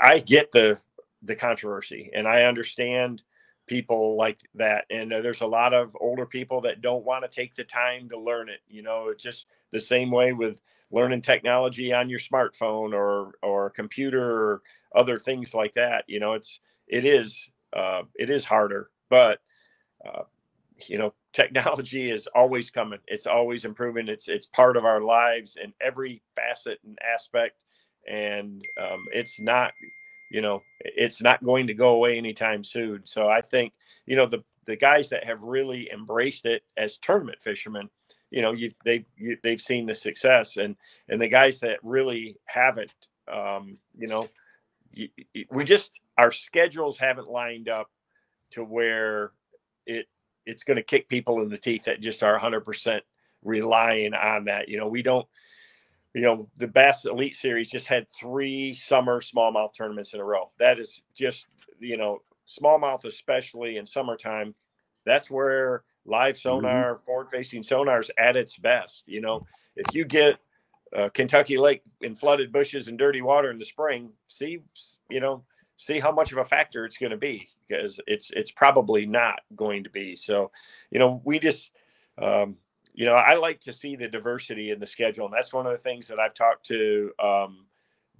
[0.00, 0.78] I get the
[1.22, 3.22] the controversy, and I understand
[3.66, 4.84] people like that.
[4.90, 8.08] And uh, there's a lot of older people that don't want to take the time
[8.10, 8.60] to learn it.
[8.68, 10.56] You know, it's just the same way with
[10.90, 14.62] learning technology on your smartphone or or computer or
[14.94, 16.04] other things like that.
[16.06, 19.40] You know, it's it is uh, it is harder, but
[20.06, 20.22] uh,
[20.86, 23.00] you know, technology is always coming.
[23.08, 24.08] It's always improving.
[24.08, 27.58] It's it's part of our lives in every facet and aspect,
[28.08, 29.72] and um, it's not
[30.30, 33.02] you know it's not going to go away anytime soon.
[33.04, 33.72] So i think
[34.06, 37.88] you know the the guys that have really embraced it as tournament fishermen
[38.30, 40.76] you know you they've you, they've seen the success and
[41.08, 42.92] and the guys that really haven't
[43.32, 44.28] um you know
[45.50, 47.90] we just our schedules haven't lined up
[48.50, 49.32] to where
[49.86, 50.06] it
[50.46, 53.00] it's going to kick people in the teeth that just are 100%
[53.42, 54.68] relying on that.
[54.68, 55.26] You know we don't
[56.16, 60.50] you know, the Bass Elite Series just had three summer smallmouth tournaments in a row.
[60.58, 61.46] That is just,
[61.78, 64.54] you know, smallmouth, especially in summertime,
[65.04, 69.04] that's where live sonar, forward facing sonar is at its best.
[69.06, 70.38] You know, if you get
[70.96, 74.60] uh, Kentucky Lake in flooded bushes and dirty water in the spring, see,
[75.10, 75.44] you know,
[75.76, 79.40] see how much of a factor it's going to be because it's it's probably not
[79.54, 80.16] going to be.
[80.16, 80.50] So,
[80.90, 81.72] you know, we just
[82.16, 82.56] um,
[82.96, 85.72] you know, I like to see the diversity in the schedule, and that's one of
[85.72, 87.66] the things that I've talked to um,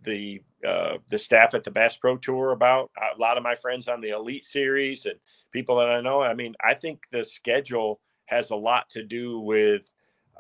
[0.05, 2.91] the uh, the staff at the Bass Pro Tour about.
[3.01, 5.15] A lot of my friends on the Elite Series and
[5.51, 6.21] people that I know.
[6.21, 9.91] I mean, I think the schedule has a lot to do with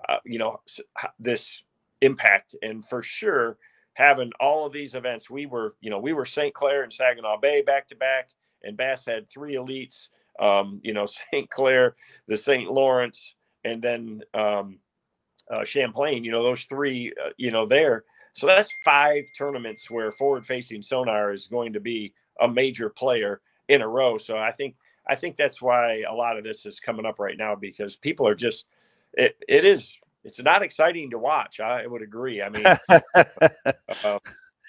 [0.06, 0.60] uh, you know
[1.18, 1.62] this
[2.02, 3.56] impact, and for sure,
[3.94, 5.30] having all of these events.
[5.30, 6.52] We were, you know, we were St.
[6.52, 8.28] Clair and Saginaw Bay back to back,
[8.62, 10.10] and Bass had three elites.
[10.38, 11.48] Um, you know, St.
[11.48, 11.96] Clair,
[12.28, 12.70] the St.
[12.70, 13.34] Lawrence,
[13.66, 14.78] and then um,
[15.50, 16.24] uh, Champlain.
[16.24, 17.12] You know, those three.
[17.22, 18.04] Uh, you know, there.
[18.32, 23.80] So that's five tournaments where forward-facing sonar is going to be a major player in
[23.80, 24.18] a row.
[24.18, 24.76] So I think
[25.06, 28.26] I think that's why a lot of this is coming up right now because people
[28.28, 28.66] are just
[29.14, 31.60] it it is it's not exciting to watch.
[31.60, 32.42] I would agree.
[32.42, 32.66] I mean,
[34.04, 34.18] uh,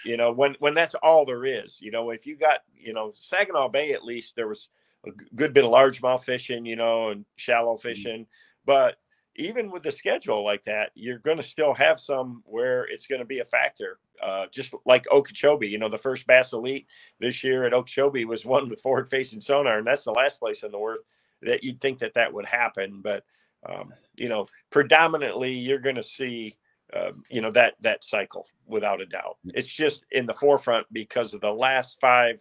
[0.05, 3.11] you know, when when that's all there is, you know, if you got you know
[3.13, 4.69] Saginaw Bay at least there was
[5.05, 8.23] a good bit of largemouth fishing, you know, and shallow Mm-hmm.
[8.67, 8.97] But
[9.37, 13.21] even with the schedule like that, you're going to still have some where it's going
[13.21, 13.99] to be a factor.
[14.21, 16.87] Uh, just like Okeechobee, you know, the first Bass Elite
[17.19, 20.71] this year at Okeechobee was one with forward-facing sonar, and that's the last place in
[20.71, 20.99] the world
[21.41, 23.01] that you'd think that that would happen.
[23.01, 23.23] But
[23.67, 26.55] um, you know, predominantly you're going to see,
[26.93, 29.37] uh, you know, that that cycle without a doubt.
[29.53, 32.39] It's just in the forefront because of the last five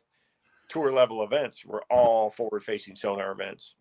[0.68, 3.74] tour level events were all forward-facing sonar events.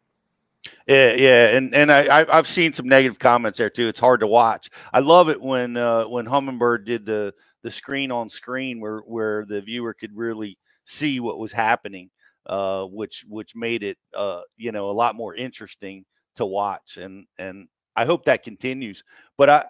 [0.87, 3.87] Yeah, yeah, and and I I've seen some negative comments there too.
[3.87, 4.69] It's hard to watch.
[4.93, 9.45] I love it when uh, when Humminbird did the the screen on screen where where
[9.45, 12.09] the viewer could really see what was happening,
[12.47, 17.25] uh, which which made it uh, you know a lot more interesting to watch, and
[17.37, 19.03] and I hope that continues.
[19.37, 19.65] But I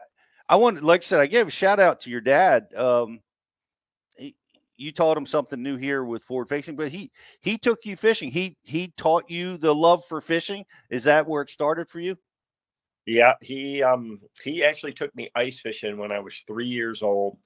[0.48, 2.74] I wanted, like I said, I gave a shout out to your dad.
[2.76, 3.20] Um,
[4.78, 7.12] you taught him something new here with forward facing, but he
[7.42, 8.32] he took you fishing.
[8.32, 10.66] He he taught you the love for fishing.
[10.90, 12.18] Is that where it started for you?
[13.06, 17.38] Yeah, he um he actually took me ice fishing when I was three years old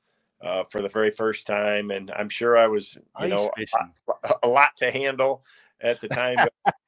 [0.42, 3.52] uh, for the very first time, and I'm sure I was you Ice know
[4.24, 5.44] a, a lot to handle
[5.82, 6.38] at the time.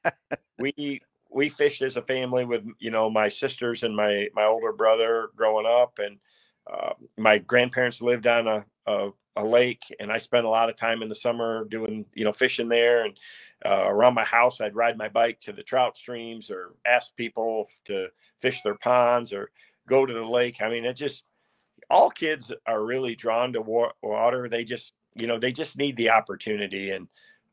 [0.57, 4.71] we we fished as a family with you know my sisters and my my older
[4.71, 6.17] brother growing up, and
[6.71, 10.75] uh, my grandparents lived on a, a a lake, and I spent a lot of
[10.75, 13.17] time in the summer doing you know fishing there, and
[13.65, 17.67] uh, around my house I'd ride my bike to the trout streams or ask people
[17.85, 18.07] to
[18.39, 19.51] fish their ponds or
[19.87, 20.61] go to the lake.
[20.61, 21.25] I mean, it just
[21.89, 24.49] all kids are really drawn to wa- water.
[24.49, 27.07] They just you know they just need the opportunity and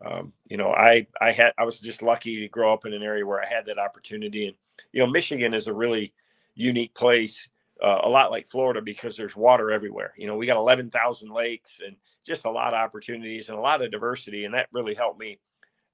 [0.04, 3.02] um, you know i i had i was just lucky to grow up in an
[3.02, 4.56] area where i had that opportunity and
[4.92, 6.12] you know michigan is a really
[6.54, 7.48] unique place
[7.82, 11.80] uh, a lot like florida because there's water everywhere you know we got 11000 lakes
[11.84, 15.20] and just a lot of opportunities and a lot of diversity and that really helped
[15.20, 15.38] me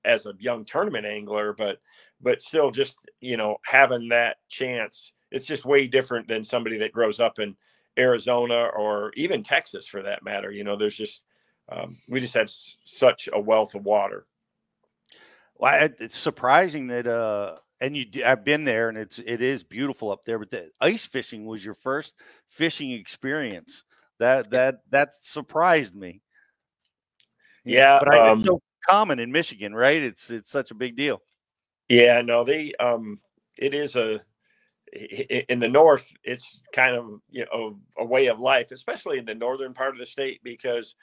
[0.05, 1.79] as a young tournament angler but
[2.21, 6.93] but still just you know having that chance it's just way different than somebody that
[6.93, 7.55] grows up in
[7.99, 11.23] arizona or even texas for that matter you know there's just
[11.71, 14.27] um, we just have s- such a wealth of water.
[15.57, 20.11] Well, it's surprising that uh and you I've been there and it's it is beautiful
[20.11, 22.15] up there, but the ice fishing was your first
[22.49, 23.85] fishing experience.
[24.19, 26.21] That that that surprised me.
[27.65, 30.03] Yeah, but I, um, it's so common in Michigan, right?
[30.03, 31.21] It's it's such a big deal.
[31.89, 33.21] Yeah, no, they um,
[33.57, 34.21] it is a
[35.49, 36.13] in the north.
[36.23, 39.99] It's kind of you know a way of life, especially in the northern part of
[39.99, 40.95] the state, because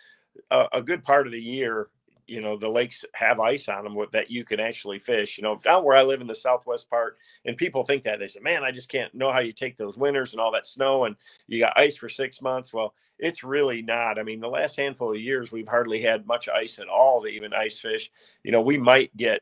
[0.49, 1.89] a, a good part of the year,
[2.27, 5.37] you know, the lakes have ice on them that you can actually fish.
[5.37, 8.27] You know, down where I live in the southwest part, and people think that they
[8.27, 11.05] say, "Man, I just can't know how you take those winters and all that snow,
[11.05, 11.15] and
[11.47, 14.19] you got ice for six months." Well, it's really not.
[14.19, 17.29] I mean, the last handful of years, we've hardly had much ice at all to
[17.29, 18.11] even ice fish.
[18.43, 19.41] You know, we might get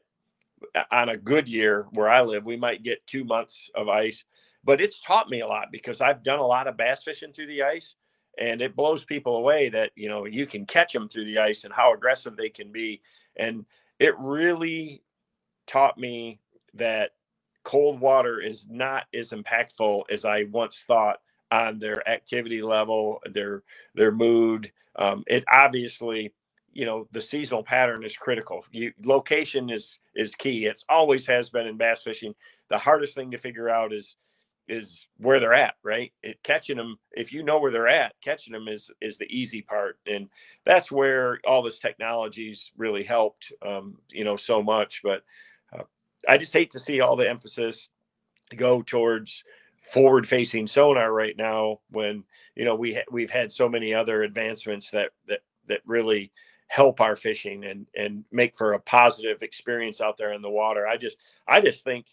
[0.75, 4.25] uh, on a good year where I live, we might get two months of ice,
[4.63, 7.47] but it's taught me a lot because I've done a lot of bass fishing through
[7.47, 7.95] the ice
[8.39, 11.65] and it blows people away that, you know, you can catch them through the ice
[11.65, 13.02] and how aggressive they can be.
[13.38, 13.65] And
[13.99, 15.04] it really
[15.67, 16.39] taught me
[16.73, 17.12] that
[17.63, 21.19] cold water is not as impactful as I once thought
[21.52, 23.63] on their activity level, their,
[23.95, 24.71] their mood.
[24.95, 26.34] Um, it obviously,
[26.73, 31.49] you know the seasonal pattern is critical you location is is key it's always has
[31.49, 32.34] been in bass fishing
[32.69, 34.17] the hardest thing to figure out is
[34.69, 38.54] is where they're at right it catching them if you know where they're at catching
[38.54, 40.29] them is is the easy part and
[40.65, 45.23] that's where all this technology's really helped um you know so much but
[45.77, 45.83] uh,
[46.27, 47.89] i just hate to see all the emphasis
[48.56, 49.43] go towards
[49.81, 52.23] forward facing sonar right now when
[52.56, 56.31] you know we ha- we've had so many other advancements that that that really
[56.69, 60.87] help our fishing and and make for a positive experience out there in the water.
[60.87, 61.17] I just
[61.48, 62.06] I just think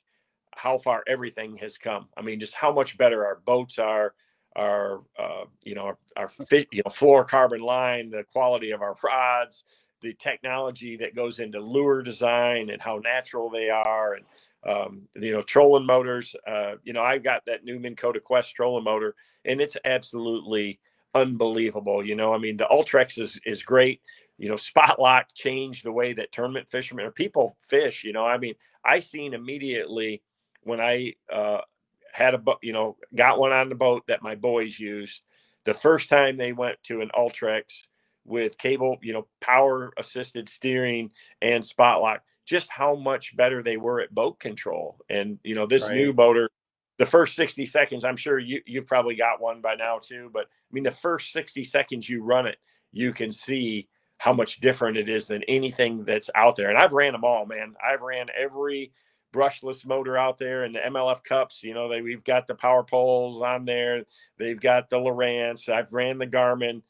[0.56, 2.08] how far everything has come.
[2.16, 4.14] I mean, just how much better our boats are,
[4.56, 9.64] our uh, you know our, our you know fluorocarbon line, the quality of our rods,
[10.00, 14.24] the technology that goes into lure design and how natural they are, and
[14.66, 16.34] um, you know trolling motors.
[16.46, 20.80] Uh, you know, I've got that new Minn Kota Quest trolling motor, and it's absolutely
[21.14, 22.04] unbelievable.
[22.04, 24.00] You know, I mean, the Ultrex is is great.
[24.38, 28.04] You know, Spot Lock changed the way that tournament fishermen or people fish.
[28.04, 28.54] You know, I mean,
[28.84, 30.22] I seen immediately
[30.66, 31.60] when I uh,
[32.12, 35.22] had a boat, you know, got one on the boat that my boys used.
[35.64, 37.84] The first time they went to an Ultrex
[38.24, 41.10] with cable, you know, power assisted steering
[41.42, 44.98] and spot lock, just how much better they were at boat control.
[45.08, 45.90] And, you know, this Right.
[45.90, 46.50] new boater,
[46.98, 50.44] the first 60 seconds, I'm sure you, you've probably got one by now too, but
[50.46, 52.58] I mean, the first 60 seconds you run it,
[52.92, 53.88] you can see
[54.18, 56.70] how much different it is than anything that's out there.
[56.70, 57.74] And I've ran them all, man.
[57.84, 58.92] I've ran every
[59.32, 62.82] brushless motor out there and the MLF cups, you know, they, we've got the power
[62.82, 64.04] poles on there.
[64.38, 65.68] They've got the Lowrance.
[65.68, 66.82] I've ran the Garmin.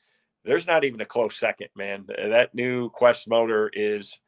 [0.45, 2.07] There's not even a close second, man.
[2.07, 4.19] That new Quest motor is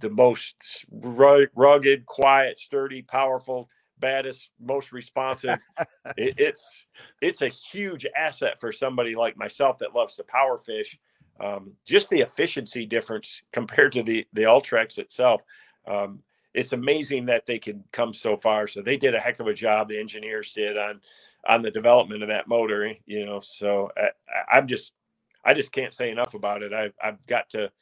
[0.00, 5.58] the most rugged, quiet, sturdy, powerful, baddest, most responsive.
[6.16, 6.86] it, it's
[7.20, 10.98] it's a huge asset for somebody like myself that loves to power fish.
[11.38, 15.42] Um, just the efficiency difference compared to the the Ultrex itself.
[15.86, 16.20] Um,
[16.56, 18.68] it's amazing that they can come so far.
[18.68, 19.90] So they did a heck of a job.
[19.90, 21.02] The engineers did on
[21.48, 22.92] on the development of that motor.
[23.06, 24.94] You know, so I, I'm just
[25.44, 26.74] I just can't say enough about it.
[26.74, 27.72] I've I've got to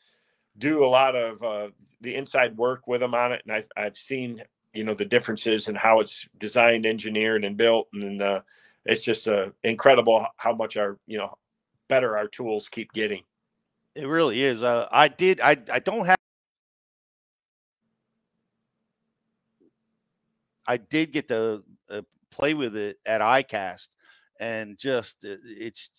[0.58, 1.68] do a lot of uh,
[2.02, 4.42] the inside work with them on it, and I've I've seen
[4.74, 8.40] you know the differences in how it's designed, engineered, and built, and uh,
[8.86, 11.38] it's just uh, incredible how much our you know
[11.88, 13.22] better our tools keep getting.
[13.94, 14.62] It really is.
[14.62, 15.40] Uh, I did.
[15.40, 16.16] I I don't have.
[20.66, 23.88] I did get to uh, play with it at ICAST,
[24.40, 25.90] and just uh, it's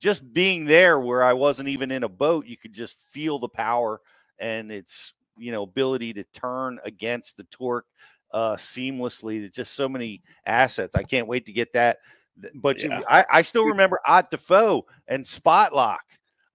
[0.00, 2.46] just being there where I wasn't even in a boat.
[2.46, 4.00] You could just feel the power
[4.38, 7.86] and its you know ability to turn against the torque
[8.32, 9.40] uh, seamlessly.
[9.40, 10.94] There's just so many assets.
[10.94, 11.98] I can't wait to get that.
[12.40, 16.02] Th- But you, I, I still remember Ott DeFoe and Spot Lock.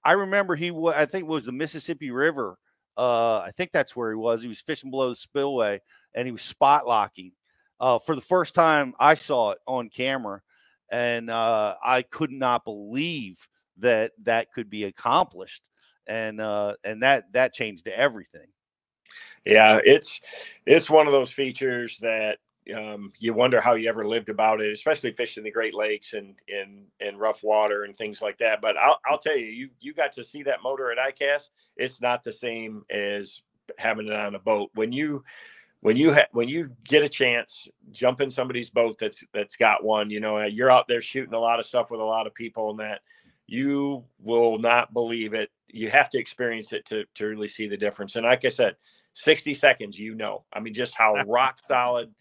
[0.03, 2.57] I remember he I think it was the Mississippi River.
[2.97, 4.41] Uh, I think that's where he was.
[4.41, 5.81] He was fishing below the spillway
[6.13, 7.31] and he was spot locking.
[7.79, 10.41] Uh, for the first time, I saw it on camera,
[10.89, 13.37] and uh, I could not believe
[13.79, 15.63] that that could be accomplished,
[16.07, 18.47] and uh, and that that changed everything.
[19.45, 20.21] Yeah, it's
[20.65, 22.37] it's one of those features that
[22.75, 26.35] um, you wonder how you ever lived about it, especially fishing the Great Lakes and
[26.47, 28.61] in in rough water and things like that.
[28.61, 31.49] But I'll I'll tell you, you you got to see that motor at ICAST.
[31.77, 33.41] It's not the same as
[33.77, 34.69] having it on a boat.
[34.75, 35.23] When you
[35.81, 39.83] when you ha- when you get a chance, jump in somebody's boat that's that's got
[39.83, 40.09] one.
[40.09, 42.69] You know, you're out there shooting a lot of stuff with a lot of people,
[42.69, 43.01] and that
[43.47, 45.49] you will not believe it.
[45.67, 48.15] You have to experience it to to really see the difference.
[48.15, 48.77] And like I said,
[49.15, 50.45] 60 seconds, you know.
[50.53, 52.13] I mean, just how rock solid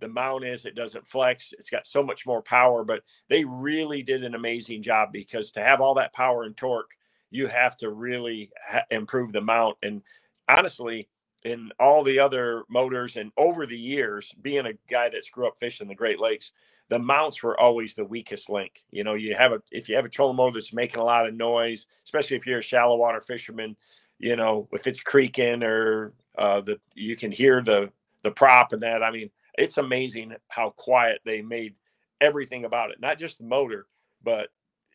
[0.00, 0.64] the mount is.
[0.64, 1.52] It doesn't flex.
[1.58, 5.60] It's got so much more power, but they really did an amazing job because to
[5.62, 6.96] have all that power and torque,
[7.30, 9.76] you have to really ha- improve the mount.
[9.82, 10.02] And
[10.48, 11.08] honestly,
[11.44, 15.58] in all the other motors and over the years, being a guy that's grew up
[15.58, 16.52] fishing the Great Lakes,
[16.88, 18.82] the mounts were always the weakest link.
[18.90, 21.26] You know, you have a if you have a trolling motor that's making a lot
[21.26, 23.76] of noise, especially if you're a shallow water fisherman,
[24.18, 27.90] you know, if it's creaking or uh, the you can hear the
[28.22, 29.02] the prop and that.
[29.02, 31.74] I mean, it's amazing how quiet they made
[32.20, 33.00] everything about it.
[33.00, 33.86] Not just the motor,
[34.22, 34.48] but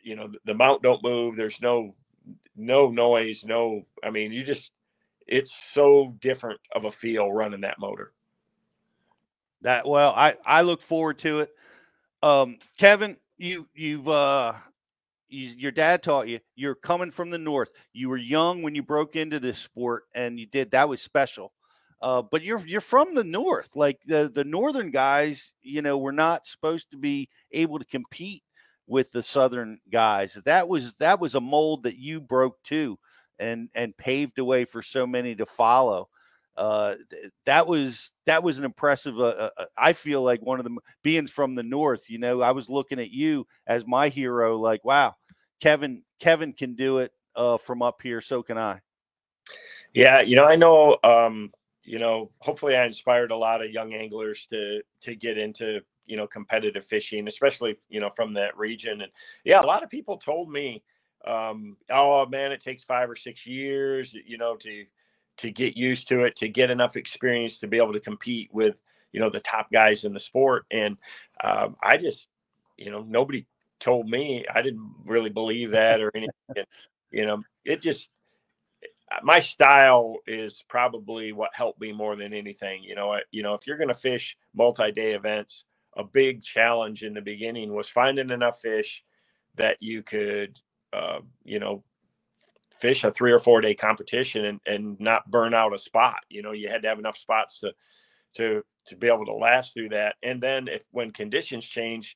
[0.03, 1.35] you know, the, the mount don't move.
[1.35, 1.95] There's no
[2.55, 3.43] no noise.
[3.45, 4.71] No, I mean, you just
[5.27, 8.13] it's so different of a feel running that motor.
[9.61, 11.51] That well, I I look forward to it.
[12.21, 14.53] Um, Kevin, you you've uh,
[15.29, 16.39] you, your dad taught you.
[16.55, 17.69] You're coming from the north.
[17.93, 21.53] You were young when you broke into this sport, and you did that was special.
[22.03, 23.69] Uh, but you're you're from the north.
[23.75, 28.43] Like the the northern guys, you know, were not supposed to be able to compete
[28.87, 30.37] with the southern guys.
[30.43, 32.99] That was that was a mold that you broke too,
[33.39, 36.09] and and paved the way for so many to follow
[36.55, 36.93] uh
[37.47, 41.31] that was that was an impressive uh, uh, i feel like one of the beings
[41.31, 45.15] from the north you know i was looking at you as my hero like wow
[45.59, 48.79] kevin kevin can do it uh from up here so can i
[49.93, 51.51] Yeah, you know, I know um,
[51.83, 56.17] you know, hopefully I inspired a lot of young anglers to to get into, you
[56.17, 59.01] know, competitive fishing, especially, you know, from that region.
[59.01, 59.11] And
[59.43, 60.83] yeah, a lot of people told me
[61.25, 64.85] um, oh man, it takes 5 or 6 years, you know, to
[65.37, 68.75] to get used to it, to get enough experience to be able to compete with,
[69.11, 70.65] you know, the top guys in the sport.
[70.69, 70.95] And
[71.43, 72.27] um, I just,
[72.77, 73.47] you know, nobody
[73.79, 74.45] told me.
[74.53, 76.65] I didn't really believe that or anything.
[77.11, 78.09] You know, it just
[79.21, 82.83] my style is probably what helped me more than anything.
[82.83, 87.13] You know, you know, if you're going to fish multi-day events, a big challenge in
[87.13, 89.03] the beginning was finding enough fish
[89.55, 90.57] that you could
[90.93, 91.83] uh, you know,
[92.79, 96.19] fish a three or four day competition and, and not burn out a spot.
[96.29, 97.73] You know, you had to have enough spots to
[98.35, 100.15] to to be able to last through that.
[100.23, 102.15] And then if when conditions change,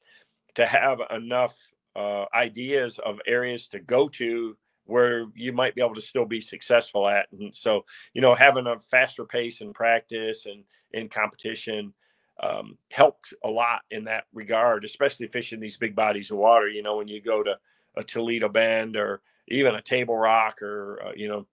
[0.56, 1.56] to have enough
[1.95, 4.56] uh, ideas of areas to go to
[4.88, 7.28] where you might be able to still be successful at.
[7.32, 10.64] And so, you know, having a faster pace in practice and
[10.94, 11.94] in competition
[12.42, 16.68] um, helped a lot in that regard, especially fishing these big bodies of water.
[16.68, 17.58] You know, when you go to
[17.96, 21.46] a Toledo Bend or even a Table Rock or, uh, you know,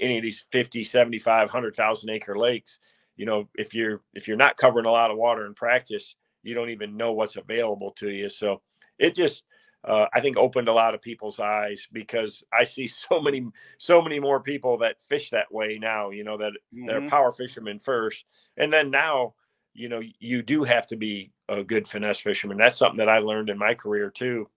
[0.00, 2.78] any of these 50, 75, 100,000 acre lakes,
[3.16, 6.54] you know, if you're if you're not covering a lot of water in practice, you
[6.54, 8.28] don't even know what's available to you.
[8.28, 8.62] So
[8.98, 9.44] it just
[9.84, 13.46] uh, I think opened a lot of people's eyes because I see so many
[13.78, 16.10] so many more people that fish that way now.
[16.10, 16.86] You know that Mhm.
[16.86, 18.24] they're power fishermen first,
[18.56, 19.34] and then now
[19.74, 22.58] you know you do have to be a good finesse fisherman.
[22.58, 24.48] That's something that I learned in my career too.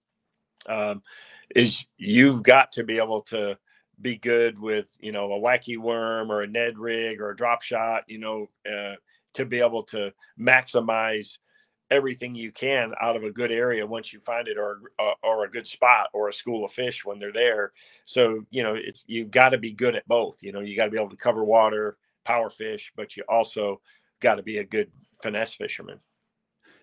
[0.67, 1.01] Um,
[1.55, 3.57] is you've got to be able to
[4.01, 7.61] be good with you know a wacky worm or a Ned rig or a drop
[7.61, 8.03] shot.
[8.07, 8.95] You know uh,
[9.35, 11.37] to be able to maximize
[11.91, 15.45] everything you can out of a good area once you find it or uh, or
[15.45, 17.71] a good spot or a school of fish when they're there.
[18.05, 20.85] So you know it's you've got to be good at both you know you got
[20.85, 23.79] to be able to cover water power fish but you also
[24.19, 24.89] got to be a good
[25.21, 25.99] finesse fisherman.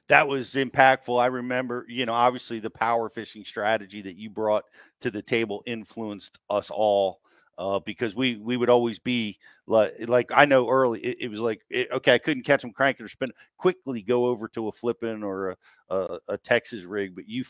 [0.09, 1.21] That was impactful.
[1.21, 4.65] I remember, you know, obviously the power fishing strategy that you brought
[5.01, 7.22] to the table influenced us all
[7.59, 11.41] uh, because we we would always be like like I know early it, it was
[11.41, 14.73] like it, okay I couldn't catch them cranking or spin quickly go over to a
[14.73, 15.57] flipping or a,
[15.91, 17.45] a, a Texas rig, but you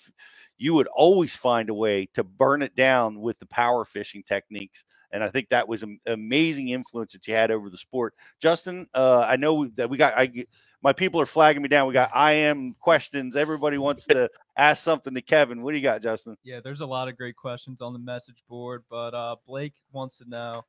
[0.58, 4.84] you would always find a way to burn it down with the power fishing techniques.
[5.12, 8.14] And I think that was an amazing influence that you had over the sport.
[8.40, 10.46] Justin, uh, I know that we got I
[10.82, 11.86] my people are flagging me down.
[11.86, 13.36] We got I am questions.
[13.36, 15.62] Everybody wants to ask something to Kevin.
[15.62, 16.36] What do you got, Justin?
[16.42, 20.18] Yeah, there's a lot of great questions on the message board, but uh, Blake wants
[20.18, 20.64] to know.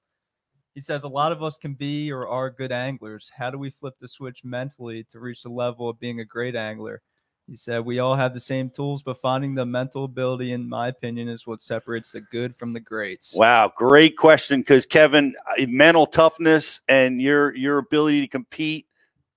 [0.75, 3.31] He says a lot of us can be or are good anglers.
[3.35, 6.55] How do we flip the switch mentally to reach the level of being a great
[6.55, 7.01] angler?
[7.47, 10.87] He said we all have the same tools, but finding the mental ability, in my
[10.87, 13.35] opinion, is what separates the good from the greats.
[13.35, 14.61] Wow, great question.
[14.61, 18.87] Because Kevin, uh, mental toughness and your your ability to compete,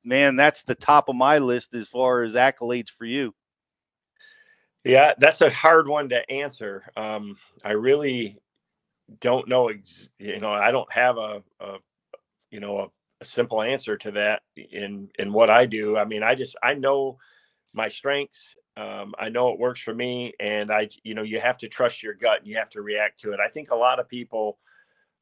[0.07, 3.35] man, that's the top of my list as far as accolades for you.
[4.85, 6.85] yeah that's a hard one to answer.
[6.97, 8.39] Um, i really
[9.21, 11.77] don't know ex- you know i don't have a, a
[12.51, 12.89] you know a,
[13.21, 15.97] a simple answer to that in in what i do.
[15.97, 17.19] I mean i just i know
[17.73, 21.59] my strengths um, i know it works for me and i you know you have
[21.59, 23.41] to trust your gut and you have to react to it.
[23.41, 24.59] I think a lot of people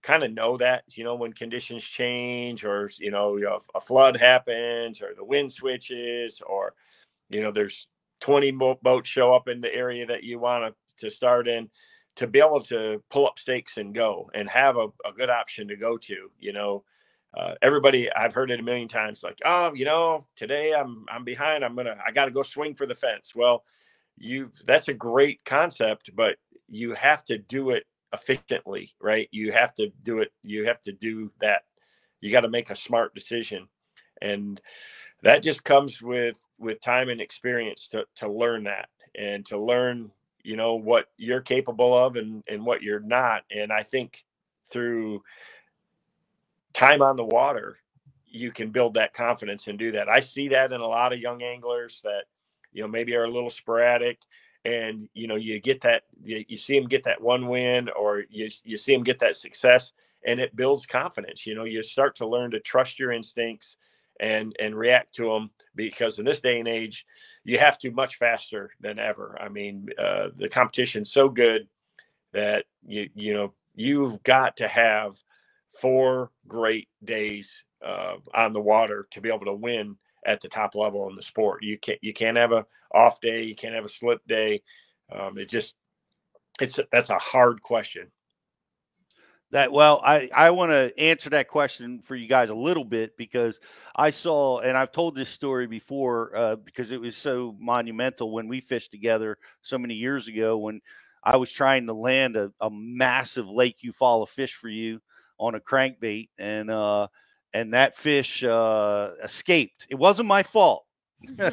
[0.05, 3.39] kind of know that you know when conditions change or you know
[3.75, 6.75] a flood happens or the wind switches or
[7.31, 7.89] you know there's
[8.21, 8.53] 20
[8.83, 11.69] boats show up in the area that you want to, to start in
[12.17, 15.67] to be able to pull up stakes and go and have a, a good option
[15.67, 16.85] to go to you know?
[17.37, 21.25] Uh, everybody i've heard it a million times like oh you know today i'm i'm
[21.25, 23.35] behind i'm gonna i gotta go swing for the fence.
[23.35, 23.65] Well
[24.17, 26.37] you that's a great concept but
[26.69, 29.29] you have to do it efficiently right?
[29.33, 31.65] You have to do it you have to do that.
[32.23, 33.69] You got to make a smart decision.
[34.23, 34.61] And
[35.23, 40.11] that just comes with with time and experience to to learn that and to learn
[40.45, 43.45] you know what you're capable of and and what you're not.
[43.51, 44.25] And i think
[44.71, 45.23] through
[46.75, 47.79] time on the water
[48.27, 50.09] you can build that confidence and do that.
[50.09, 52.25] I see that in a lot of young anglers that
[52.73, 54.19] you know maybe are a little sporadic
[54.65, 58.25] and you know you get that you, you see them get that one win or
[58.31, 59.93] you, you see them get that success
[60.27, 63.77] and it builds confidence you know you start to learn to trust your instincts
[64.21, 67.05] and and react to them because in this day and age
[67.45, 69.37] you have to much faster than ever.
[69.41, 71.69] I mean uh, the competition's so good
[72.33, 75.17] that you you know you've got to have
[75.81, 79.97] four great days uh, on the water to be able to win
[80.27, 81.63] at the top level in the sport.
[81.63, 83.43] You can't you can't have a off day.
[83.43, 84.63] You can't have a slip day.
[85.13, 85.75] Um, it just
[86.61, 88.11] it's that's a hard question.
[89.51, 93.17] That well, I I want to answer that question for you guys a little bit
[93.17, 93.61] because
[93.95, 98.49] I saw and I've told this story before uh, because it was so monumental when
[98.49, 100.81] we fished together so many years ago when
[101.23, 105.01] I was trying to land a, a massive Lake Eufaula fish for you
[105.39, 107.07] on a crankbait and uh
[107.55, 109.87] and that fish uh escaped.
[109.91, 110.87] It wasn't my fault.
[111.39, 111.51] but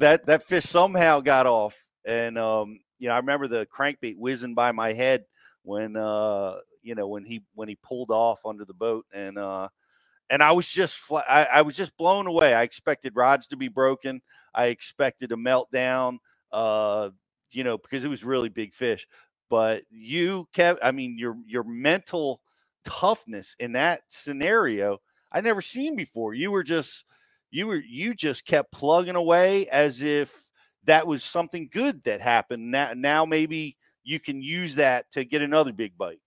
[0.00, 4.54] that that fish somehow got off and um you know I remember the crankbait whizzing
[4.54, 5.24] by my head
[5.62, 9.68] when uh you know when he when he pulled off under the boat and uh
[10.30, 12.54] and I was just fla- I, I was just blown away.
[12.54, 14.22] I expected rods to be broken.
[14.54, 16.18] I expected a meltdown.
[16.52, 17.10] Uh,
[17.52, 19.06] you know, because it was really big fish.
[19.50, 20.80] but you kept.
[20.82, 22.40] I mean, your your mental
[22.84, 24.98] toughness in that scenario,
[25.32, 26.34] I never seen before.
[26.34, 27.04] You were just
[27.50, 30.32] you were you just kept plugging away as if
[30.84, 32.70] that was something good that happened.
[32.70, 36.20] Now, now maybe you can use that to get another big bite.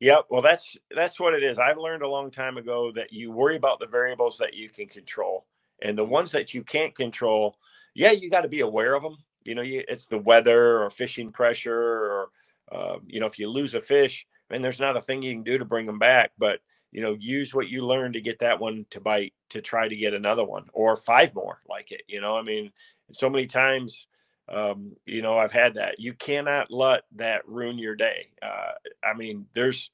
[0.00, 0.26] Yep.
[0.30, 1.58] Well, that's that's what it is.
[1.58, 4.88] I've learned a long time ago that you worry about the variables that you can
[4.88, 5.46] control,
[5.80, 7.56] and the ones that you can't control.
[7.94, 9.16] Yeah, you got to be aware of them.
[9.44, 12.28] You know, you, it's the weather or fishing pressure, or
[12.72, 15.42] uh, you know, if you lose a fish, and there's not a thing you can
[15.42, 16.32] do to bring them back.
[16.38, 19.88] But you know, use what you learn to get that one to bite to try
[19.88, 22.02] to get another one or five more like it.
[22.06, 22.70] You know, I mean,
[23.10, 24.06] so many times
[24.48, 25.98] um, you know, I've had that.
[25.98, 28.28] You cannot let that ruin your day.
[28.42, 28.72] Uh,
[29.02, 29.90] I mean, there's,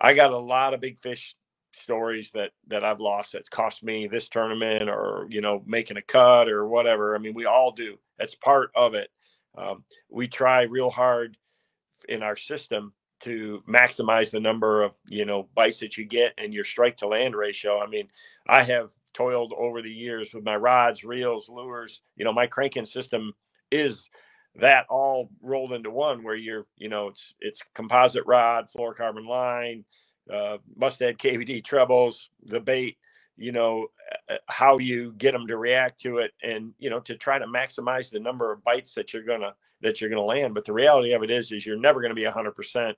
[0.00, 1.36] I got a lot of big fish
[1.72, 6.02] stories that that I've lost that's cost me this tournament or you know making a
[6.02, 7.14] cut or whatever.
[7.14, 7.98] I mean, we all do.
[8.18, 9.10] That's part of it.
[9.56, 11.36] Um, we try real hard
[12.08, 16.54] in our system to maximize the number of you know bites that you get and
[16.54, 17.80] your strike to land ratio.
[17.80, 18.08] I mean,
[18.48, 22.02] I have toiled over the years with my rods, reels, lures.
[22.16, 23.34] You know, my cranking system
[23.70, 24.10] is
[24.56, 29.84] that all rolled into one where you're you know it's it's composite rod fluorocarbon line
[30.32, 32.98] uh, mustad kvd trebles the bait
[33.36, 33.86] you know
[34.30, 37.46] uh, how you get them to react to it and you know to try to
[37.46, 41.12] maximize the number of bites that you're gonna that you're gonna land but the reality
[41.12, 42.94] of it is is you're never gonna be 100%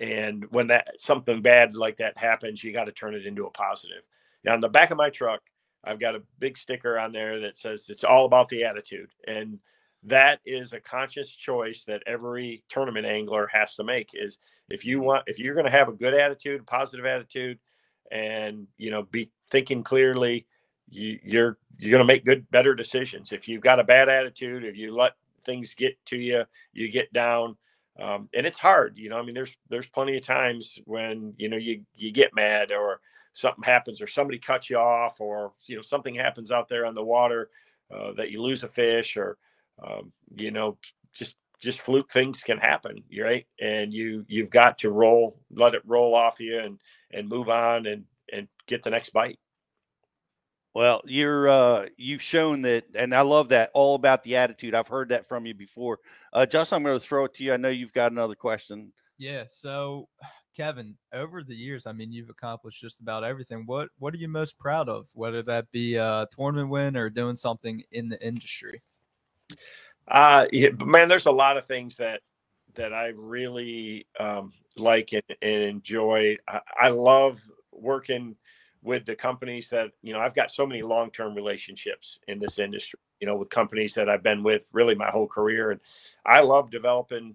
[0.00, 3.50] and when that something bad like that happens you got to turn it into a
[3.50, 4.02] positive
[4.44, 5.40] now on the back of my truck
[5.86, 9.10] I've got a big sticker on there that says it's all about the attitude.
[9.26, 9.58] And
[10.04, 15.00] that is a conscious choice that every tournament angler has to make is if you
[15.00, 17.58] want if you're going to have a good attitude positive attitude
[18.12, 20.46] and you know be thinking clearly
[20.90, 24.62] you, you're you're going to make good better decisions if you've got a bad attitude
[24.62, 25.14] if you let
[25.44, 27.56] things get to you you get down
[28.00, 31.48] um, and it's hard you know i mean there's there's plenty of times when you
[31.48, 33.00] know you you get mad or
[33.32, 36.94] something happens or somebody cuts you off or you know something happens out there on
[36.94, 37.50] the water
[37.94, 39.36] uh, that you lose a fish or
[39.84, 40.76] um, you know
[41.12, 43.46] just just fluke things can happen right?
[43.60, 46.78] And you you've got to roll let it roll off you and
[47.12, 49.38] and move on and and get the next bite
[50.74, 54.88] well you're uh you've shown that and i love that all about the attitude i've
[54.88, 55.98] heard that from you before
[56.32, 58.92] uh justin i'm going to throw it to you i know you've got another question
[59.18, 60.08] yeah so
[60.56, 63.64] Kevin, over the years, I mean, you've accomplished just about everything.
[63.66, 67.36] What what are you most proud of, whether that be a tournament win or doing
[67.36, 68.80] something in the industry?
[70.06, 72.20] Uh, yeah, man, there's a lot of things that
[72.74, 76.36] that I really um, like and, and enjoy.
[76.48, 77.40] I, I love
[77.72, 78.36] working
[78.84, 80.20] with the companies that you know.
[80.20, 83.00] I've got so many long term relationships in this industry.
[83.20, 85.80] You know, with companies that I've been with really my whole career, and
[86.24, 87.34] I love developing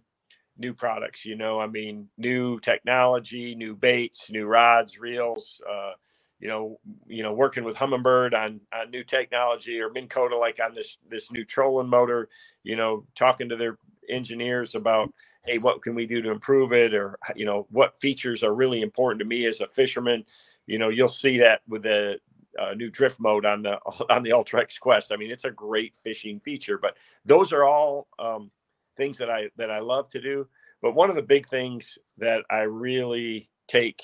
[0.58, 1.26] new products.
[1.26, 5.60] You know, I mean, new technology, new baits, new rods, reels.
[5.70, 5.92] Uh,
[6.40, 10.60] you know, you know, working with Humminbird on, on new technology or Minn Kota like
[10.64, 12.30] on this this new trolling motor.
[12.64, 13.78] You know, talking to their
[14.08, 15.12] engineers about
[15.46, 18.82] hey, what can we do to improve it, or you know, what features are really
[18.82, 20.24] important to me as a fisherman.
[20.70, 22.20] You know, you'll see that with the
[22.60, 25.12] uh, new drift mode on the on the Ultrex Quest.
[25.12, 26.96] I mean, it's a great fishing feature, but
[27.26, 28.52] those are all um,
[28.98, 30.48] things that I that I love to do.
[30.82, 34.04] But one of the big things that I really take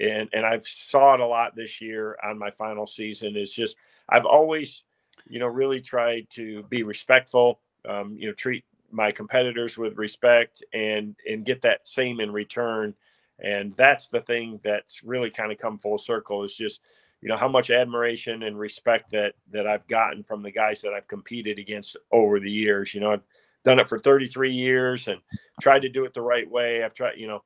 [0.00, 3.76] and and I've saw it a lot this year on my final season is just
[4.08, 4.82] I've always
[5.28, 10.64] you know really tried to be respectful um, you know treat my competitors with respect
[10.72, 12.94] and and get that same in return
[13.42, 16.80] and that's the thing that's really kind of come full circle is just
[17.20, 20.94] you know how much admiration and respect that that I've gotten from the guys that
[20.94, 23.22] I've competed against over the years you know I've,
[23.64, 25.20] done it for 33 years and
[25.60, 26.82] tried to do it the right way.
[26.82, 27.42] I've tried, you know,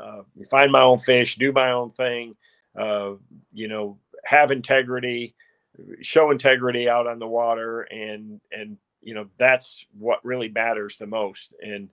[0.00, 2.34] uh, find my own fish, do my own thing,
[2.78, 3.12] uh,
[3.52, 5.34] you know, have integrity,
[6.00, 11.06] show integrity out on the water, and and you know that's what really matters the
[11.06, 11.52] most.
[11.60, 11.90] And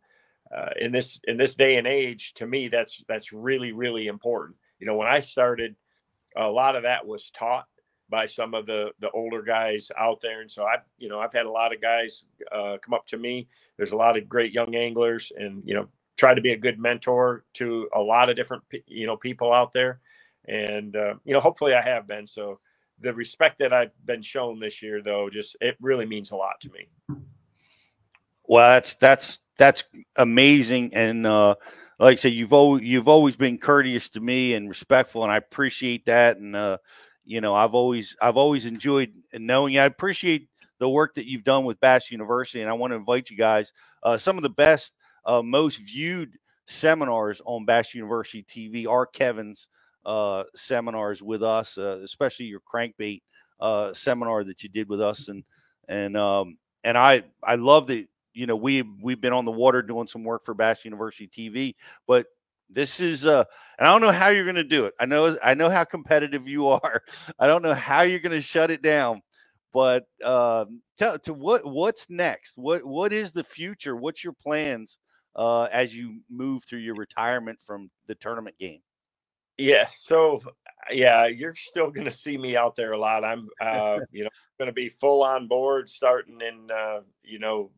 [0.55, 4.57] uh, in this in this day and age, to me, that's that's really really important.
[4.79, 5.75] You know, when I started,
[6.35, 7.65] a lot of that was taught
[8.09, 10.41] by some of the the older guys out there.
[10.41, 13.17] And so i've you know i've had a lot of guys uh, come up to
[13.17, 13.47] me.
[13.77, 15.87] There's a lot of great young anglers and you know
[16.17, 19.73] try to be a good mentor to a lot of different you know people out
[19.73, 19.99] there.
[20.47, 22.27] And uh, you know hopefully i have been.
[22.27, 22.59] So
[23.01, 26.59] the respect that i've been shown this year though just it really means a lot
[26.61, 26.89] to me.
[28.45, 29.83] Well that's that's that's
[30.17, 31.55] amazing and uh
[31.99, 35.37] like I said, you've always you've always been courteous to me and respectful, and I
[35.37, 36.37] appreciate that.
[36.37, 36.77] And uh,
[37.25, 39.81] you know, I've always I've always enjoyed knowing you.
[39.81, 40.47] I appreciate
[40.79, 43.73] the work that you've done with Bass University, and I want to invite you guys.
[44.01, 44.93] Uh, some of the best
[45.25, 46.37] uh, most viewed
[46.67, 49.67] seminars on Bass University TV are Kevin's
[50.05, 53.21] uh, seminars with us, uh, especially your crankbait
[53.59, 55.43] uh, seminar that you did with us, and
[55.89, 58.07] and um, and I I love that
[58.39, 61.75] you know we we've been on the water doing some work for Bass University TV,
[62.07, 62.25] but
[62.69, 63.43] this is uh
[63.77, 64.93] and I don't know how you're going to do it.
[64.97, 67.03] I know I know how competitive you are.
[67.39, 69.21] I don't know how you're going to shut it down.
[69.73, 72.53] But um, tell to what what's next?
[72.55, 73.95] What what is the future?
[73.95, 74.97] What's your plans
[75.35, 78.81] uh, as you move through your retirement from the tournament game?
[79.59, 79.87] Yeah.
[79.93, 80.41] So,
[80.89, 83.25] yeah, you're still going to see me out there a lot.
[83.25, 87.69] I'm, uh, you know, going to be full on board starting in, uh, you know,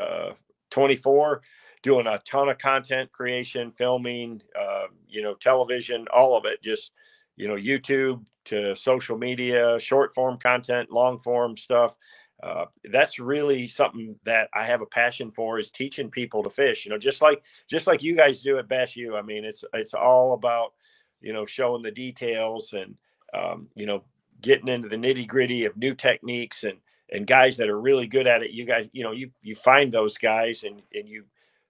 [0.00, 0.32] uh,
[0.70, 1.42] 24,
[1.82, 6.62] doing a ton of content creation, filming, uh, you know, television, all of it.
[6.62, 6.92] Just,
[7.36, 11.96] you know, YouTube to social media, short form content, long form stuff.
[12.42, 16.84] Uh, that's really something that I have a passion for is teaching people to fish.
[16.84, 19.16] You know, just like just like you guys do at Bass U.
[19.16, 20.72] I mean, it's it's all about
[21.20, 22.94] you know showing the details and
[23.32, 24.04] um, you know
[24.42, 26.78] getting into the nitty gritty of new techniques and
[27.10, 28.50] and guys that are really good at it.
[28.50, 31.24] You guys, you know, you you find those guys and and you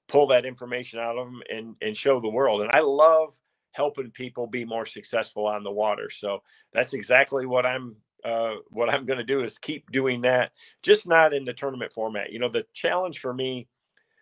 [0.08, 2.62] pull that information out of them and and show the world.
[2.62, 3.36] And I love
[3.72, 6.10] helping people be more successful on the water.
[6.10, 10.52] So that's exactly what I'm uh, what I'm going to do is keep doing that,
[10.82, 12.32] just not in the tournament format.
[12.32, 13.68] You know, the challenge for me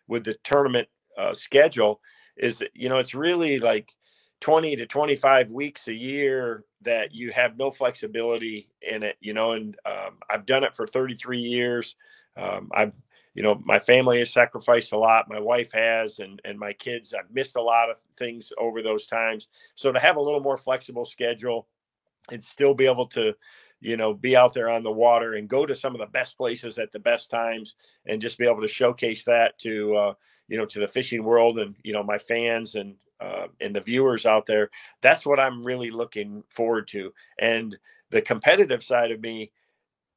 [0.09, 0.89] with the tournament
[1.19, 2.01] uh, schedule
[2.37, 3.91] is that, you know, it's really like
[4.43, 9.53] 20 to 25 weeks a year that you have no flexibility in it, you know,
[9.53, 11.97] and um, I've done it for 33 years.
[12.37, 12.93] Um, I've,
[13.35, 15.29] you know, my family has sacrificed a lot.
[15.29, 19.07] My wife has, and, and my kids, I've missed a lot of things over those
[19.07, 19.49] times.
[19.75, 21.67] So to have a little more flexible schedule
[22.31, 23.35] and still be able to,
[23.81, 26.37] you know, be out there on the water and go to some of the best
[26.37, 27.75] places at the best times
[28.07, 30.15] and just be able to showcase that to, uh,
[30.49, 33.81] you know, to the fishing world and, you know, my fans and, uh, and the
[33.81, 34.71] viewers out there.
[35.03, 37.13] That's what I'm really looking forward to.
[37.39, 37.77] And
[38.11, 39.53] the competitive side of me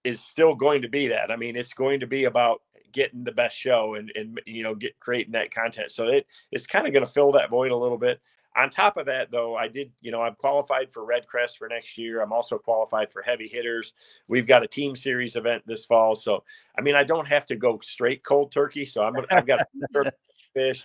[0.04, 1.32] is still going to be that.
[1.32, 4.76] I mean, it's going to be about getting the best show and, and you know,
[4.76, 5.92] get creating that content.
[5.92, 8.20] So it, it's kind of going to fill that void a little bit
[8.58, 11.68] on top of that, though, I did, you know, I'm qualified for Red Crest for
[11.68, 12.22] next year.
[12.22, 13.94] I'm also qualified for heavy hitters.
[14.28, 16.16] We've got a team series event this fall.
[16.16, 16.44] So,
[16.78, 18.84] I mean, I don't have to go straight cold turkey.
[18.84, 19.68] So I'm gonna, I've got
[20.56, 20.84] fish,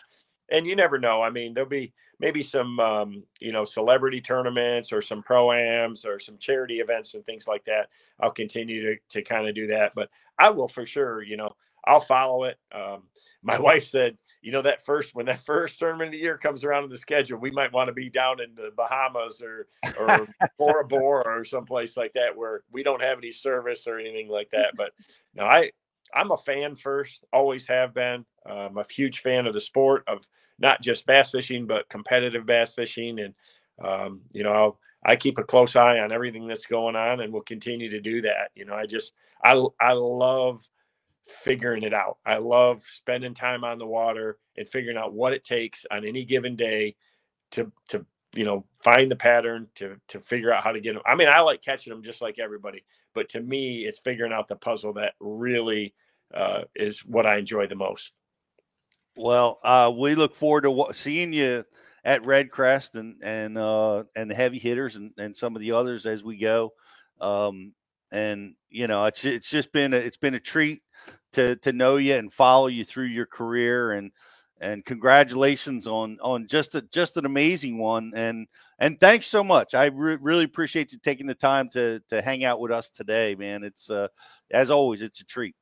[0.52, 1.22] and you never know.
[1.22, 6.18] I mean, there'll be maybe some, um, you know, celebrity tournaments or some pro-ams or
[6.20, 7.88] some charity events and things like that.
[8.20, 11.56] I'll continue to, to kind of do that, but I will for sure, you know,
[11.86, 12.58] I'll follow it.
[12.70, 13.04] Um,
[13.42, 16.64] my wife said, you know, that first when that first tournament of the year comes
[16.64, 20.26] around in the schedule, we might want to be down in the Bahamas or or
[20.58, 24.50] Bora Bora or someplace like that where we don't have any service or anything like
[24.50, 24.74] that.
[24.76, 24.90] But
[25.34, 25.70] no, I
[26.14, 28.24] I'm a fan first, always have been.
[28.46, 30.26] I'm a huge fan of the sport of
[30.58, 33.18] not just bass fishing, but competitive bass fishing.
[33.20, 33.34] And
[33.82, 37.32] um, you know, I'll, I keep a close eye on everything that's going on, and
[37.32, 38.50] will continue to do that.
[38.54, 39.12] You know, I just
[39.44, 40.66] I I love
[41.28, 42.18] figuring it out.
[42.26, 46.24] I love spending time on the water and figuring out what it takes on any
[46.24, 46.96] given day
[47.52, 48.04] to to
[48.34, 51.02] you know find the pattern to to figure out how to get them.
[51.06, 52.84] I mean, I like catching them just like everybody,
[53.14, 55.94] but to me, it's figuring out the puzzle that really
[56.34, 58.12] uh, is what I enjoy the most.
[59.16, 61.64] Well, uh, we look forward to seeing you
[62.04, 65.72] at Red Crest and and uh, and the heavy hitters and, and some of the
[65.72, 66.72] others as we go.
[67.20, 67.74] Um,
[68.10, 70.82] and you know, it's it's just been a, it's been a treat
[71.32, 74.12] to to know you and follow you through your career and
[74.60, 78.46] and congratulations on on just a just an amazing one and
[78.78, 82.44] and thanks so much i re- really appreciate you taking the time to to hang
[82.44, 84.06] out with us today man it's uh
[84.52, 85.56] as always it's a treat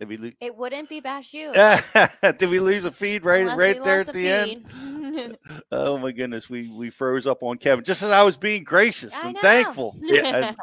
[0.00, 1.52] Did we lo- it wouldn't be Bass U.
[2.38, 5.36] Did we lose a feed right Unless right there at the end?
[5.72, 9.14] oh my goodness, we we froze up on Kevin just as I was being gracious
[9.14, 9.40] I and know.
[9.40, 9.96] thankful.
[10.02, 10.54] Yeah.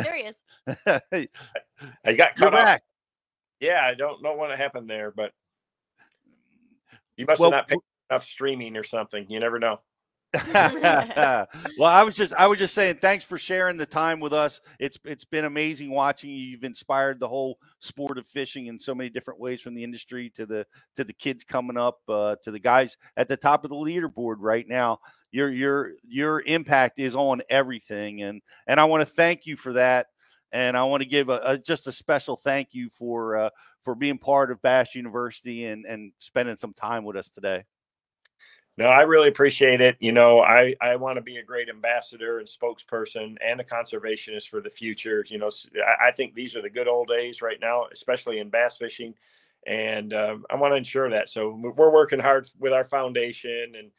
[0.00, 0.44] Serious.
[0.86, 2.64] I got cut off.
[2.64, 2.82] back.
[3.58, 5.32] Yeah, I don't know what happened there, but
[7.16, 9.26] you must Well, have not picked enough streaming or something.
[9.28, 9.80] You never know.
[10.54, 11.46] well,
[11.80, 14.62] I was just I was just saying thanks for sharing the time with us.
[14.78, 16.38] It's it's been amazing watching you.
[16.38, 20.30] You've inspired the whole sport of fishing in so many different ways from the industry
[20.36, 20.66] to the
[20.96, 24.36] to the kids coming up uh, to the guys at the top of the leaderboard
[24.38, 25.00] right now.
[25.32, 29.74] Your your your impact is on everything and and I want to thank you for
[29.74, 30.06] that.
[30.50, 33.50] And I want to give a, a just a special thank you for uh,
[33.82, 37.64] for being part of Bass University and and spending some time with us today.
[38.78, 39.96] No, I really appreciate it.
[40.00, 44.48] You know, I, I want to be a great ambassador and spokesperson and a conservationist
[44.48, 45.24] for the future.
[45.28, 45.50] You know,
[45.86, 49.14] I, I think these are the good old days right now, especially in bass fishing.
[49.66, 51.28] And um, I want to ensure that.
[51.28, 53.90] So we're working hard with our foundation and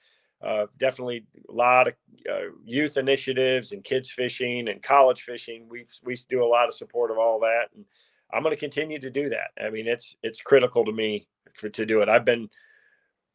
[0.41, 1.93] uh, definitely a lot of
[2.29, 5.67] uh, youth initiatives and kids fishing and college fishing.
[5.69, 7.85] We we do a lot of support of all that, and
[8.33, 9.51] I'm going to continue to do that.
[9.63, 12.09] I mean, it's it's critical to me for to do it.
[12.09, 12.49] I've been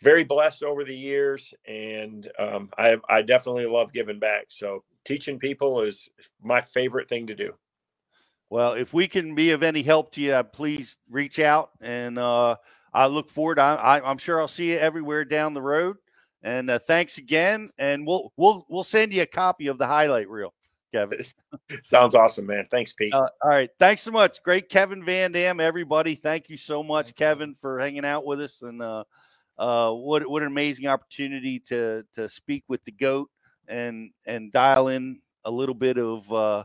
[0.00, 4.46] very blessed over the years, and um, I I definitely love giving back.
[4.48, 6.08] So teaching people is
[6.42, 7.54] my favorite thing to do.
[8.50, 12.18] Well, if we can be of any help to you, uh, please reach out, and
[12.18, 12.56] uh,
[12.94, 13.58] I look forward.
[13.58, 15.96] I, I, I'm sure I'll see you everywhere down the road.
[16.42, 20.30] And uh, thanks again, and we'll we'll we'll send you a copy of the highlight
[20.30, 20.54] reel,
[20.94, 21.24] Kevin.
[21.82, 22.66] Sounds awesome, man.
[22.70, 23.12] Thanks, Pete.
[23.12, 24.40] Uh, all right, thanks so much.
[24.44, 25.60] Great, Kevin VanDam.
[25.60, 28.80] Everybody, thank you so much, Kevin, for hanging out with us, and
[29.58, 33.30] uh, what what an amazing opportunity to to speak with the goat
[33.68, 36.64] and and dial in a little bit of uh,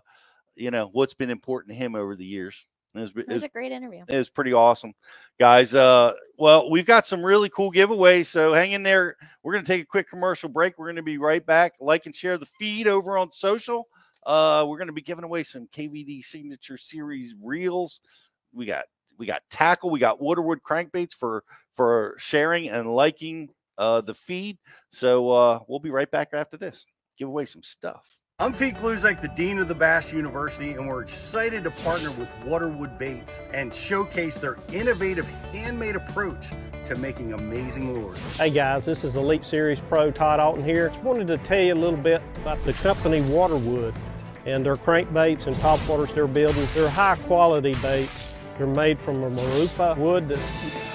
[0.55, 2.65] you know what's been important to him over the years.
[2.95, 4.03] It was, it was, a great interview.
[4.07, 4.93] It was pretty awesome,
[5.39, 5.73] guys.
[5.73, 9.15] Uh, well, we've got some really cool giveaways, so hang in there.
[9.41, 10.77] We're going to take a quick commercial break.
[10.77, 11.73] We're going to be right back.
[11.79, 13.87] Like and share the feed over on social.
[14.23, 17.99] Uh, we're going to be giving away some KVD Signature Series reels.
[18.53, 18.85] We got
[19.17, 21.43] we got tackle, we got Waterwood crankbaits for
[21.75, 24.57] for sharing and liking uh, the feed.
[24.91, 26.85] So uh, we'll be right back after this.
[27.17, 28.03] Give away some stuff.
[28.39, 32.27] I'm Pete Gluszek, the Dean of the Bass University, and we're excited to partner with
[32.43, 36.47] Waterwood Baits and showcase their innovative handmade approach
[36.85, 38.19] to making amazing lures.
[38.37, 40.89] Hey guys, this is Elite Series Pro Todd Auten here.
[40.89, 43.95] Just wanted to tell you a little bit about the company Waterwood
[44.45, 46.67] and their crankbaits and topwaters they're building.
[46.73, 50.49] They're high quality baits they're made from a marupa wood that's,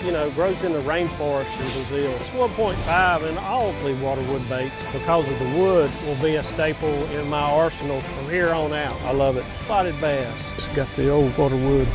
[0.04, 2.12] you know, grows in the rainforest in Brazil.
[2.20, 7.04] It's 1.5 in all the waterwood baits because of the wood will be a staple
[7.10, 8.94] in my arsenal from here on out.
[9.02, 9.44] I love it.
[9.64, 10.34] Spotted bass.
[10.56, 11.88] It's got the old waterwood.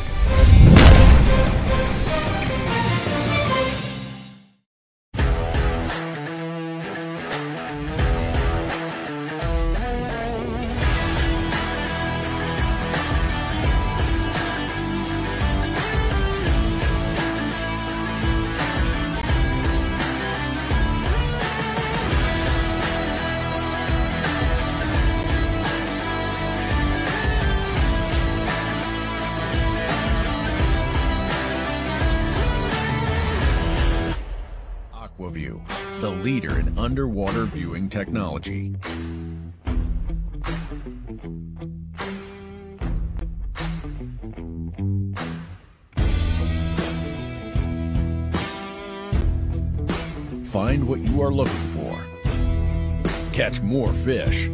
[53.54, 54.50] Catch more fish.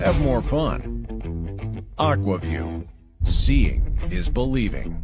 [0.00, 1.86] Have more fun.
[1.98, 2.88] Aqua-Vu.
[3.22, 4.94] Seeing is believing.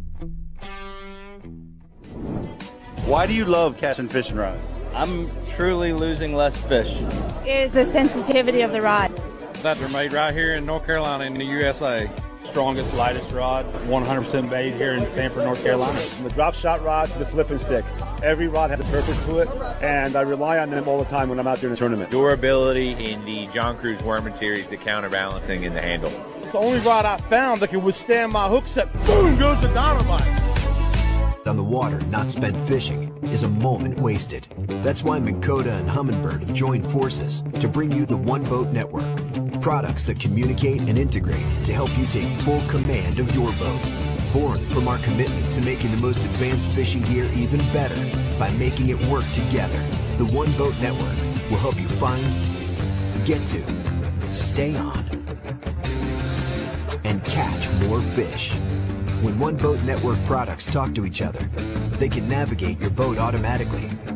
[3.05, 4.59] Why do you love casting fishing rods?
[4.93, 6.99] I'm truly losing less fish.
[7.47, 9.15] Is the sensitivity of the rod.
[9.63, 12.11] That they're made right here in North Carolina in the USA.
[12.45, 15.99] Strongest, lightest rod, 100% made here in Sanford, North Carolina.
[16.01, 17.83] From the drop shot rod to the flipping stick.
[18.23, 19.49] Every rod has a purpose to it,
[19.81, 22.11] and I rely on them all the time when I'm out there in the tournament.
[22.11, 26.11] Durability in the John Crews Worman series, the counterbalancing in the handle.
[26.41, 28.91] It's the only rod I found that can withstand my hook set.
[29.05, 30.45] Boom goes the dynamite
[31.47, 34.47] on the water not spent fishing is a moment wasted.
[34.83, 38.69] That's why Minn Kota and Humminbird have joined forces to bring you the One Boat
[38.69, 39.05] Network.
[39.65, 43.81] Products that communicate and integrate to help you take full command of your boat.
[44.31, 47.95] Born from our commitment to making the most advanced fishing gear even better
[48.37, 49.79] by making it work together.
[50.17, 51.17] The One Boat Network
[51.49, 52.45] will help you find,
[53.25, 54.99] get to, stay on,
[57.03, 58.53] and catch more fish.
[59.23, 61.43] When One Boat Network products talk to each other,
[61.97, 63.94] they can navigate your boat automatically.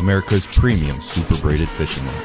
[0.00, 2.16] America's premium super braided fishing line.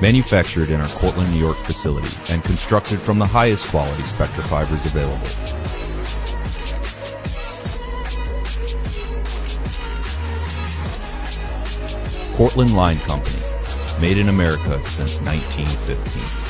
[0.00, 4.86] Manufactured in our Cortland, New York facility and constructed from the highest quality Spectra fibers
[4.86, 5.26] available.
[12.36, 13.42] Cortland Line Company,
[14.00, 16.43] Made in America since 1915.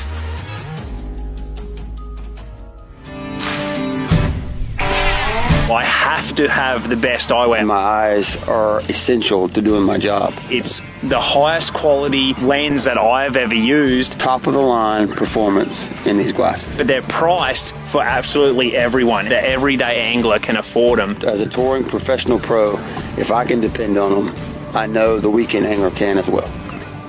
[6.15, 7.65] Have to have the best eyewear.
[7.65, 10.33] My eyes are essential to doing my job.
[10.49, 14.19] It's the highest quality lens that I've ever used.
[14.19, 16.77] Top of the line performance in these glasses.
[16.77, 19.27] But they're priced for absolutely everyone.
[19.27, 21.17] The everyday angler can afford them.
[21.23, 22.77] As a touring professional pro,
[23.17, 24.35] if I can depend on them,
[24.73, 26.47] I know the weekend angler can as well.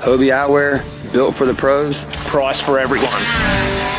[0.00, 0.82] Hobie Eyewear,
[1.12, 2.04] built for the pros.
[2.26, 3.95] Price for everyone.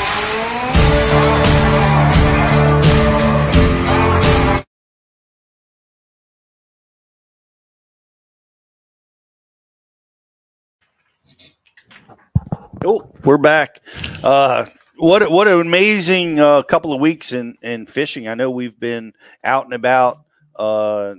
[12.86, 13.82] Oh, we're back.
[14.24, 14.68] Uh,
[14.98, 18.28] what what an amazing uh, couple of weeks in in fishing.
[18.28, 19.14] I know we've been
[19.44, 20.22] out and about
[20.56, 21.16] uh,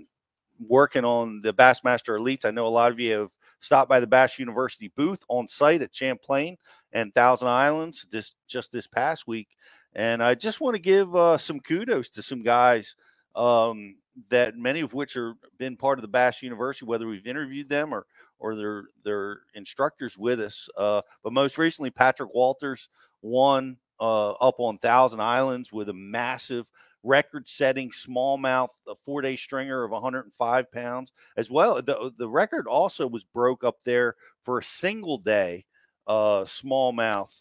[0.60, 2.44] working on the Bassmaster Elites.
[2.44, 3.30] I know a lot of you have
[3.60, 6.56] stopped by the Bass University booth on site at Champlain
[6.92, 9.48] and Thousand Islands just just this past week.
[9.94, 12.94] And I just want to give uh, some kudos to some guys
[13.34, 13.96] um,
[14.30, 17.92] that many of which are been part of the Bass University, whether we've interviewed them
[17.92, 18.06] or
[18.38, 20.68] or their their instructors with us.
[20.76, 22.88] Uh, but most recently, Patrick Walters
[23.22, 26.66] won uh, up on Thousand Islands with a massive
[27.04, 31.80] record-setting smallmouth a four-day stringer of 105 pounds as well.
[31.80, 35.64] The the record also was broke up there for a single day
[36.06, 37.32] uh, smallmouth.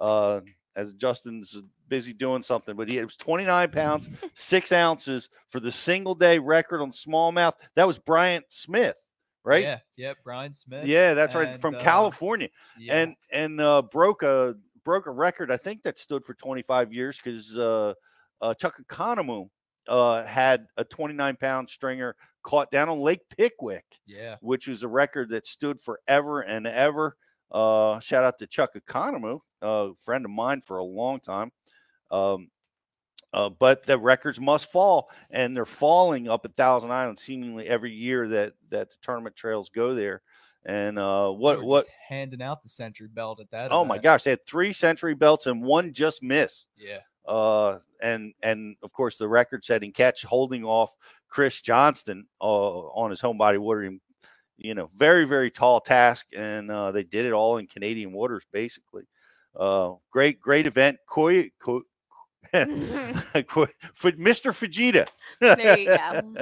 [0.00, 0.40] Uh,
[0.76, 1.56] as Justin's
[1.88, 6.38] busy doing something, but he it was 29 pounds, six ounces for the single day
[6.38, 7.54] record on smallmouth.
[7.74, 8.96] That was Bryant Smith,
[9.46, 9.62] right?
[9.62, 10.84] Yeah, yeah, Brian Smith.
[10.84, 12.98] Yeah, that's right, from uh, California, yeah.
[13.00, 15.50] and and uh, broke a broke a record.
[15.50, 17.94] I think that stood for 25 years because uh,
[18.42, 19.48] uh, Chuck Economou
[19.88, 24.36] uh, had a 29 pound stringer caught down on Lake Pickwick, Yeah.
[24.40, 27.16] which was a record that stood forever and ever.
[27.50, 31.50] Uh, shout out to Chuck Economou, a friend of mine for a long time.
[32.10, 32.48] Um,
[33.36, 37.92] uh, but the records must fall, and they're falling up at Thousand Island seemingly every
[37.92, 40.22] year that that the tournament trails go there.
[40.64, 41.86] And uh, what what?
[42.08, 43.72] handing out the century belt at that.
[43.72, 46.64] Oh my gosh, they had three century belts and one just miss.
[46.78, 47.00] Yeah.
[47.28, 50.96] Uh, and and of course the record-setting catch holding off
[51.28, 53.92] Chris Johnston uh, on his home body water.
[54.56, 58.44] You know, very very tall task, and uh, they did it all in Canadian waters
[58.50, 59.02] basically.
[59.54, 60.96] Uh, great great event.
[61.06, 61.50] Koi,
[64.16, 64.52] Mr.
[64.52, 65.08] Fujita.
[65.40, 66.36] There you go.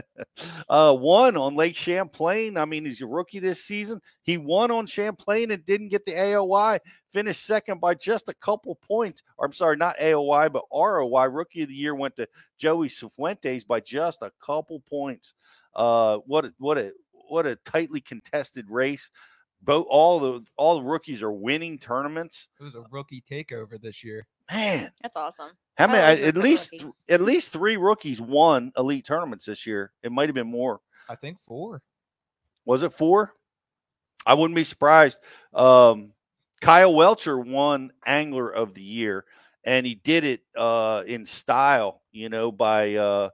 [0.68, 2.56] uh, won on Lake Champlain.
[2.56, 4.00] I mean, he's a rookie this season.
[4.22, 6.80] He won on Champlain and didn't get the AOY.
[7.12, 9.22] Finished second by just a couple points.
[9.38, 11.26] Or I'm sorry, not AOY, but ROI.
[11.26, 12.26] Rookie of the year went to
[12.58, 15.34] Joey Cifuentes by just a couple points.
[15.74, 16.92] Uh, what a, what a
[17.28, 19.10] what a tightly contested race.
[19.64, 22.48] Both all the all the rookies are winning tournaments.
[22.60, 24.26] It was a rookie takeover this year.
[24.52, 25.52] Man, That's awesome.
[25.76, 25.98] how many?
[26.00, 29.92] I- at least th- at least three rookies won elite tournaments this year.
[30.02, 30.80] It might have been more.
[31.08, 31.82] I think four.
[32.66, 33.32] Was it four?
[34.26, 35.18] I wouldn't be surprised.
[35.52, 36.12] Um,
[36.60, 39.24] Kyle Welcher won Angler of the Year,
[39.64, 43.30] and he did it uh, in style, you know, by uh,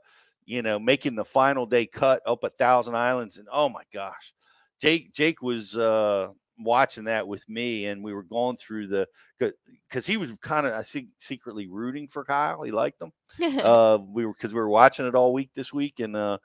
[0.47, 3.37] you know making the final day cut up at Thousand Islands.
[3.37, 4.33] And oh my gosh,
[4.81, 6.29] Jake Jake was uh,
[6.59, 9.07] watching that with me, and we were going through the
[9.89, 12.63] because he was kind of I think secretly rooting for Kyle.
[12.63, 13.13] He liked him.
[13.65, 16.39] uh, we were because we were watching it all week this week, and uh,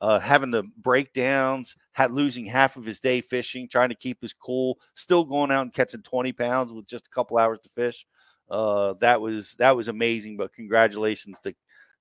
[0.00, 4.32] uh, having the breakdowns, had losing half of his day fishing, trying to keep his
[4.32, 8.06] cool, still going out and catching 20 pounds with just a couple hours to fish.
[8.50, 10.36] Uh, that was that was amazing.
[10.36, 11.54] But congratulations to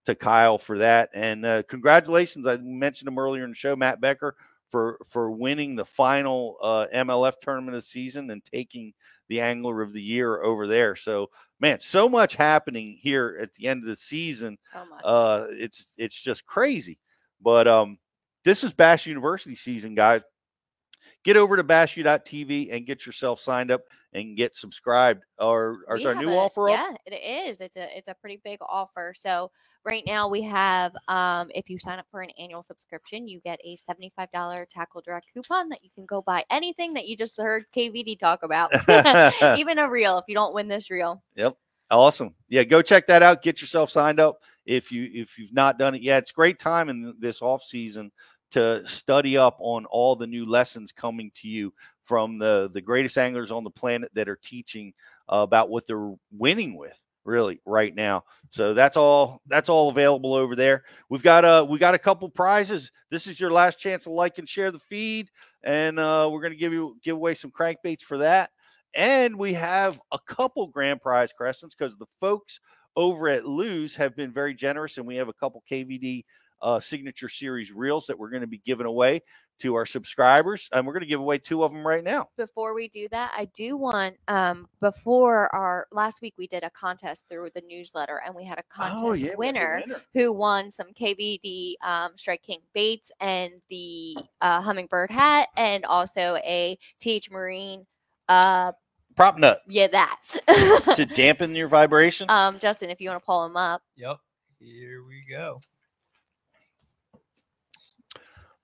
[0.05, 2.45] to Kyle for that, and uh, congratulations.
[2.47, 4.35] I mentioned him earlier in the show, Matt Becker
[4.73, 8.91] for for winning the final uh, MLF tournament of the season and taking
[9.29, 10.95] the Angler of the Year over there.
[10.95, 14.57] So man, so much happening here at the end of the season.
[14.73, 15.01] So much.
[15.03, 16.97] Uh, it's it's just crazy.
[17.39, 17.99] But um,
[18.45, 20.23] this is Bass University season, guys.
[21.23, 23.81] Get over to bassu.tv and get yourself signed up
[24.13, 25.23] and get subscribed.
[25.39, 26.79] Or, or is our new a- offer up?
[27.07, 27.61] Yeah, it is.
[27.61, 29.13] It's a it's a pretty big offer.
[29.15, 29.51] So
[29.83, 33.59] right now we have um if you sign up for an annual subscription, you get
[33.63, 37.65] a $75 tackle direct coupon that you can go buy anything that you just heard
[37.75, 38.71] KVD talk about.
[39.57, 41.23] Even a reel if you don't win this reel.
[41.35, 41.57] Yep.
[41.91, 42.33] Awesome.
[42.49, 43.43] Yeah, go check that out.
[43.43, 46.23] Get yourself signed up if you if you've not done it yet.
[46.23, 48.11] It's great time in this off season
[48.51, 51.73] to study up on all the new lessons coming to you
[52.05, 54.93] from the the greatest anglers on the planet that are teaching
[55.31, 58.23] uh, about what they're winning with really right now.
[58.49, 60.83] So that's all that's all available over there.
[61.09, 62.91] We've got a we got a couple prizes.
[63.09, 65.29] This is your last chance to like and share the feed
[65.63, 68.51] and uh, we're going to give you give away some crankbaits for that.
[68.95, 72.59] And we have a couple grand prize crescents because the folks
[72.95, 76.25] over at Lew's have been very generous, and we have a couple KVD
[76.63, 79.21] uh, signature series reels that we're going to be giving away
[79.59, 82.27] to our subscribers, and we're going to give away two of them right now.
[82.37, 86.71] Before we do that, I do want um before our last week we did a
[86.71, 90.01] contest through the newsletter and we had a contest Oh, yeah, we a winner, winner.
[90.15, 96.37] who won some KVD um, Strike King baits and the uh, Humminbird hat and also
[96.43, 97.85] a TH Marine
[98.29, 98.71] uh
[99.15, 100.19] Prop nut yeah that.
[100.95, 102.25] to dampen your vibration.
[102.29, 103.81] um Justin, if you want to pull him up.
[103.97, 104.17] Yep.
[104.59, 105.61] Here we go.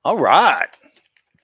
[0.05, 0.69] All right.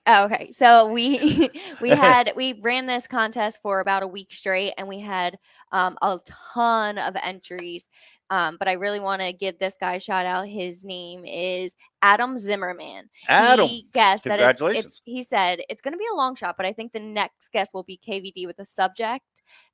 [0.06, 0.52] Oh, okay.
[0.52, 1.50] So we
[1.80, 5.38] we had we ran this contest for about a week straight, and we had
[5.72, 6.18] um, a
[6.54, 7.88] ton of entries.
[8.28, 10.48] Um, but I really want to give this guy a shout out.
[10.48, 13.08] His name is Adam Zimmerman.
[13.28, 16.56] Adam, He guessed that it's, it's he said it's going to be a long shot,
[16.56, 19.24] but I think the next guest will be KVD with a subject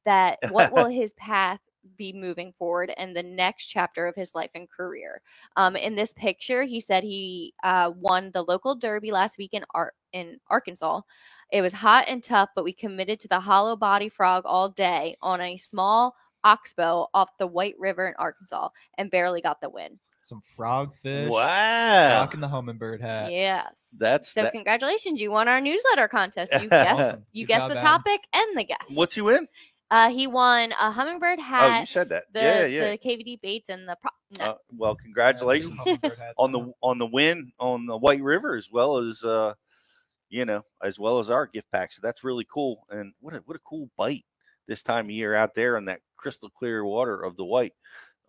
[0.04, 1.60] that what will his path
[1.96, 5.20] be moving forward and the next chapter of his life and career.
[5.56, 9.64] Um, in this picture, he said he uh, won the local derby last week in
[9.74, 11.00] Ar- in Arkansas.
[11.50, 15.16] It was hot and tough, but we committed to the hollow body frog all day
[15.20, 16.14] on a small
[16.44, 19.98] oxbow off the White River in Arkansas and barely got the win.
[20.24, 21.28] Some frogfish.
[21.28, 22.20] Wow.
[22.20, 23.32] Rocking the Humminbird hat.
[23.32, 23.96] Yes.
[23.98, 26.52] That's So that- congratulations, you won our newsletter contest.
[26.60, 27.88] You guessed you Good guessed job, the Adam.
[28.02, 28.78] topic and the guess.
[28.94, 29.48] What's you win?
[29.92, 31.76] Uh, he won a Humminbird hat.
[31.76, 32.24] Oh, you said that.
[32.32, 32.90] The, yeah, yeah.
[32.92, 34.14] The KVD baits and the prop.
[34.38, 34.44] No.
[34.46, 35.78] Uh, well, congratulations
[36.38, 39.52] on the on the win on the White River as well as uh,
[40.30, 41.92] you know as well as our gift pack.
[41.92, 42.86] So that's really cool.
[42.88, 44.24] And what a what a cool bite
[44.66, 47.74] this time of year out there in that crystal clear water of the White.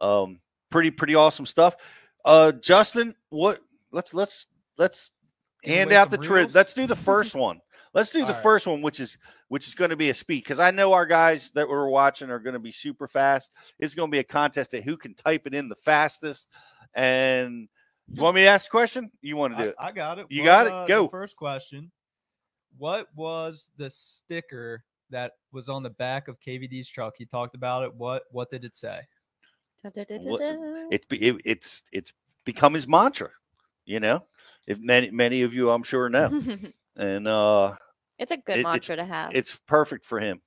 [0.01, 1.77] Um, pretty pretty awesome stuff.
[2.25, 3.61] Uh, Justin, what?
[3.89, 4.47] Let's let's
[4.77, 5.11] let's
[5.63, 6.53] hand out the trid.
[6.53, 7.61] Let's do the first one.
[7.93, 8.41] Let's do the All right.
[8.43, 9.17] first one, which is
[9.49, 12.29] which is going to be a speed because I know our guys that we're watching
[12.31, 13.51] are going to be super fast.
[13.79, 16.47] It's going to be a contest at who can type it in the fastest.
[16.95, 17.67] And
[18.11, 19.11] you want me to ask a question?
[19.21, 19.75] You want to do I, it?
[19.79, 20.25] I got it.
[20.29, 20.73] You What, got it?
[20.73, 21.07] uh, the Go.
[21.07, 21.91] first question.
[22.77, 27.13] What was the sticker that was on the back of KVD's truck?
[27.17, 27.93] He talked about it.
[27.95, 29.01] What what did it say?
[29.83, 30.41] What-
[30.89, 32.13] It, it, it's it's
[32.45, 33.29] become his mantra.
[33.85, 34.23] You know,
[34.65, 36.29] if many many of you I'm sure know,
[36.97, 37.75] and uh,
[38.17, 39.35] it's a good it- mantra to have.
[39.35, 40.41] It's perfect for him.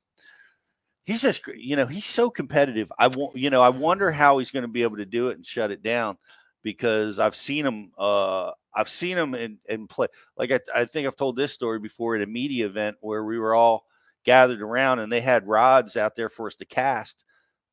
[1.05, 2.91] He's just, you know, he's so competitive.
[2.99, 5.37] I want, you know, I wonder how he's going to be able to do it
[5.37, 6.19] and shut it down
[6.65, 7.93] because I've seen him.
[7.97, 10.09] Uh, I've seen him in, in play.
[10.37, 13.39] Like I, I think I've told this story before at a media event where we
[13.39, 13.85] were all
[14.25, 17.25] gathered around and they had rods out there for us to cast,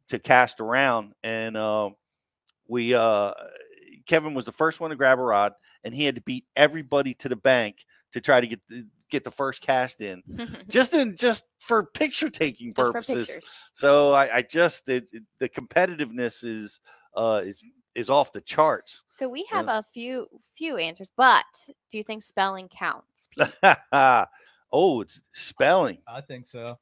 [0.09, 1.89] to cast around, and uh,
[2.67, 3.31] we, uh,
[4.05, 5.53] Kevin was the first one to grab a rod,
[5.83, 7.77] and he had to beat everybody to the bank
[8.13, 10.23] to try to get the, get the first cast in
[10.69, 13.27] just in just for picture taking purposes.
[13.27, 13.49] pictures.
[13.73, 16.79] so I, I just it, it- the competitiveness is
[17.15, 17.63] uh is
[17.95, 19.03] is off the charts.
[19.11, 21.45] So we have a few few answers, but
[21.91, 23.29] do you think spelling counts?
[24.71, 25.99] oh, it's spelling.
[26.07, 26.79] I think so.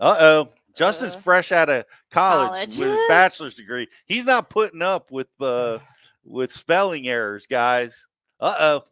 [0.00, 0.48] Uh oh.
[0.76, 2.78] Justin's fresh out of college, college.
[2.78, 3.88] with his bachelor's degree.
[4.06, 5.78] He's not putting up with uh
[6.24, 8.06] with spelling errors, guys.
[8.40, 8.84] Uh oh.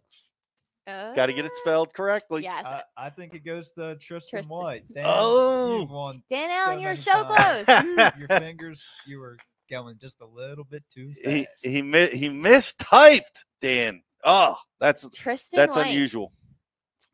[0.86, 2.42] Got to get it spelled oh, correctly.
[2.42, 2.64] Yes.
[2.66, 4.56] I, I think it goes to Tristan, Tristan.
[4.56, 4.84] White.
[4.92, 5.80] Dan, Oh.
[5.80, 7.64] you've won Dan Allen, you're so times.
[7.66, 8.18] close.
[8.18, 9.36] Your fingers, you were
[9.70, 11.26] going just a little bit too fast.
[11.62, 14.02] He he mi- he mistyped Dan.
[14.24, 15.86] Oh, that's Tristan that's White.
[15.88, 16.32] unusual.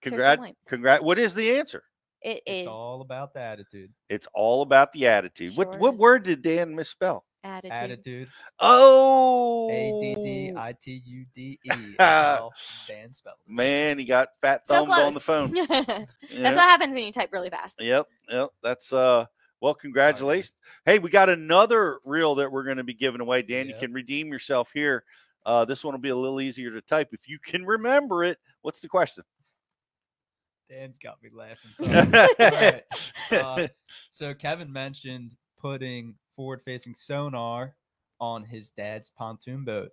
[0.02, 1.82] Congrats, Congrat, What is the answer?
[2.22, 3.90] It It's is all about the attitude.
[4.08, 5.56] It's all about the attitude.
[5.56, 6.00] what Sure what is.
[6.00, 7.24] word did Dan misspell?
[7.44, 7.72] Attitude.
[7.76, 8.28] Attitude.
[8.60, 11.70] Oh, A D D I T U D E.
[11.98, 12.32] Dan
[13.12, 13.36] spelled.
[13.46, 15.00] man, he got fat thumbs close.
[15.00, 15.52] on the phone.
[15.68, 16.52] That's Yeah.
[16.52, 17.76] what happens when you type really fast.
[17.80, 18.48] Yep, yep.
[18.62, 19.26] That's uh
[19.60, 20.54] well, congratulations.
[20.84, 23.42] Hey, we got another reel that we're going to be giving away.
[23.42, 25.02] Dan, you can redeem yourself here.
[25.44, 28.38] Uh, this one will be a little easier to type if you can remember it.
[28.62, 29.24] What's the question?
[30.70, 31.72] Dan's got me laughing.
[31.74, 32.82] So, All right.
[33.32, 33.68] Uh,
[34.10, 36.14] so Kevin mentioned putting
[36.48, 37.74] forward-facing sonar
[38.20, 39.90] on his dad's pontoon boat.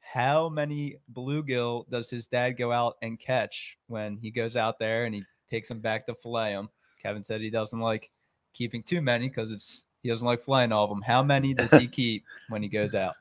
[0.00, 5.04] How many bluegill does his dad go out and catch when he goes out there
[5.04, 6.68] and he takes them back to fillet them?
[7.00, 8.10] Kevin said he doesn't like
[8.54, 11.00] keeping too many because it's he doesn't like filleting all of them.
[11.00, 13.14] How many does he keep when he goes out?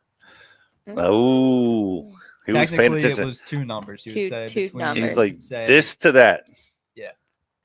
[0.87, 2.11] Oh,
[2.45, 3.23] he was paying Technically, attention.
[3.23, 4.03] it was two numbers.
[4.03, 5.09] He Two- would say two numbers.
[5.09, 6.45] He's like say- this to that.
[6.95, 7.11] Yeah.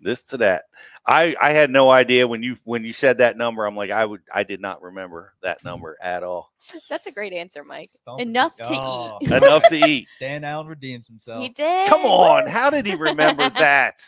[0.00, 0.64] this to that.
[1.08, 3.64] I I had no idea when you when you said that number.
[3.64, 6.52] I'm like I would I did not remember that number at all.
[6.90, 7.88] That's a great answer, Mike.
[7.88, 9.18] Stump Enough to Oh.
[9.22, 9.30] eat.
[9.32, 10.08] Enough to eat.
[10.20, 11.42] Dan Allen redeems himself.
[11.42, 11.88] He did.
[11.88, 14.02] Come on, how did he remember that?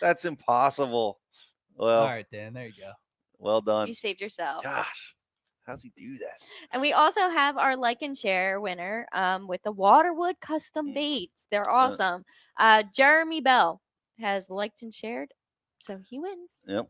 [0.00, 1.18] That's impossible.
[1.76, 2.54] Well, All right, Dan.
[2.54, 2.92] There you go.
[3.38, 3.88] well done.
[3.88, 4.62] You saved yourself.
[4.62, 5.16] Gosh,
[5.66, 6.38] how's he do that?
[6.70, 10.94] And we also have our like and share winner um, with the Waterwood Custom Mm.
[10.94, 11.46] Baits.
[11.50, 12.24] They're awesome.
[12.56, 13.80] Uh, Jeremy Bell
[14.20, 15.32] has liked and shared,
[15.84, 16.62] so he wins.
[16.66, 16.88] Yep.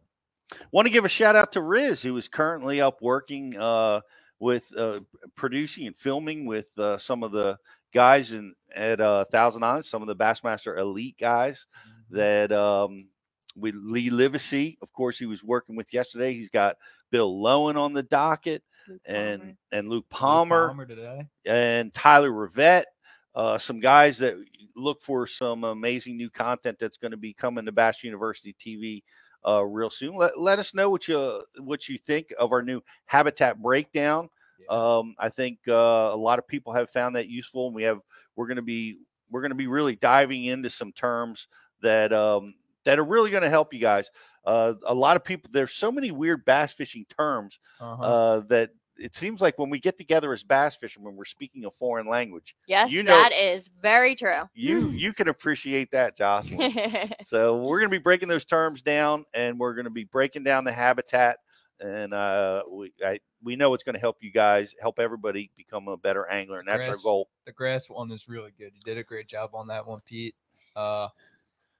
[0.71, 4.01] Want to give a shout out to Riz, who is currently up working uh,
[4.39, 5.01] with uh,
[5.37, 7.59] producing and filming with uh, some of the
[7.93, 11.67] guys in at uh, Thousand Islands, some of the Bassmaster Elite guys
[12.11, 13.09] that um,
[13.57, 16.35] we Lee Livesey, of course, he was working with yesterday.
[16.35, 16.77] He's got
[17.11, 18.63] Bill Lowen on the docket
[19.07, 21.27] and and Luke Palmer, Palmer today.
[21.47, 22.87] and Tyler Rivette.
[23.35, 24.37] Uh, some guys that
[24.77, 29.03] look for some amazing new content that's going to be coming to Bass University TV
[29.47, 30.15] uh, real soon.
[30.17, 34.29] Let, let us know what you what you think of our new habitat breakdown.
[34.69, 35.73] Um, I think uh,
[36.13, 38.01] a lot of people have found that useful, and we have
[38.37, 38.99] we're going to be
[39.31, 41.49] we're going to be really diving into some terms
[41.83, 42.55] that um,
[42.85, 44.11] that are really going to help you guys.
[44.45, 48.03] Uh, a lot of people there's so many weird bass fishing terms Uh-huh.
[48.03, 51.71] uh, that it seems like when we get together as bass fishermen, we're speaking a
[51.71, 52.55] foreign language.
[52.67, 54.43] Yes, you know, that is very true.
[54.55, 56.73] you you can appreciate that, Jocelyn.
[57.25, 60.45] so we're going to be breaking those terms down, and we're going to be breaking
[60.45, 61.39] down the habitat,
[61.81, 65.89] and uh, we I, we know it's going to help you guys, help everybody become
[65.89, 67.29] a better angler, and that's our goal.
[67.47, 68.73] The grass one is really good.
[68.75, 70.35] You did a great job on that one, Pete.
[70.77, 71.09] Uh,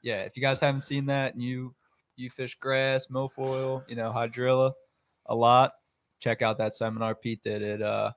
[0.03, 1.75] yeah, if you guys haven't seen that and you
[2.17, 4.73] you fish grass, milfoil, you know, hydrilla
[5.27, 5.73] a lot,
[6.21, 7.63] check out that seminar Pete did.
[7.63, 8.13] It uh,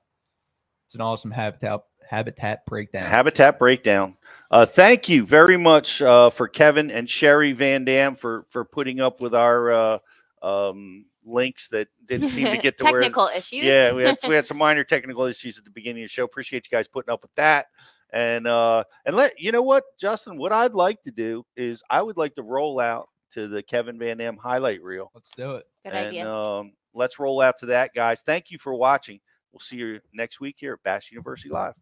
[0.86, 3.06] it's an awesome habitat habitat breakdown.
[3.06, 4.16] Habitat breakdown.
[4.50, 9.20] Uh, thank you very much uh, for Kevin and Sherry VanDam for for putting up
[9.20, 9.98] with our uh,
[10.42, 13.64] um, links that didn't seem to get to where Technical issues.
[13.64, 16.24] Yeah, we had we had some minor technical issues at the beginning of the show.
[16.24, 17.66] Appreciate you guys putting up with that.
[18.10, 22.00] And uh and let you know what, Justin, what I'd like to do is I
[22.00, 25.10] would like to roll out to the Kevin VanDam highlight reel.
[25.14, 25.66] Let's do it.
[25.84, 26.30] Good and idea.
[26.32, 28.22] um let's roll out to that, guys.
[28.24, 29.20] Thank you for watching.
[29.52, 31.74] We'll see you next week here at Bass University Live.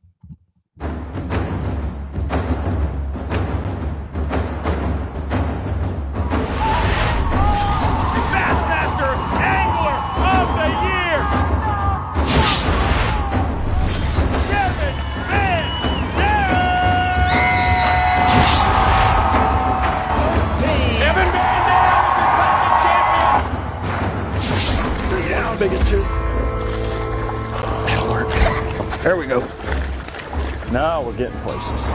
[29.06, 29.38] There we go.
[30.72, 31.86] Now we're getting places.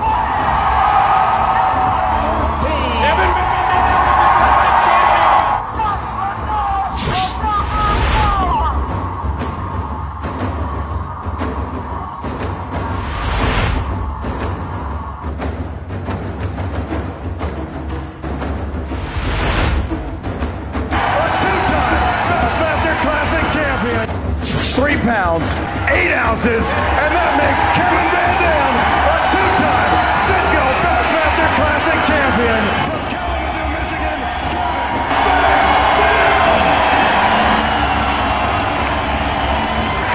[3.02, 5.42] Kevin VanDam is the classic champion.
[22.32, 24.08] Bassmaster Classic champion.
[24.72, 25.52] Three pounds,
[25.92, 28.74] eight ounces, and that makes Kevin VanDam
[29.12, 29.92] a two-time
[30.24, 32.64] Citgo Bassmaster Classic champion.
[32.88, 34.20] From Kalamazoo, Michigan,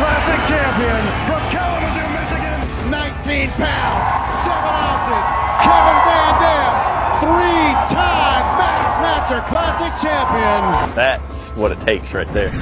[0.00, 2.58] Classic champion from Kalamazoo, Michigan.
[2.88, 4.06] 19 pounds,
[4.48, 5.28] 7 ounces.
[5.60, 6.72] Kevin VanDam,
[7.20, 10.60] three-time Bassmaster Classic champion.
[10.96, 12.52] That's what it takes right there.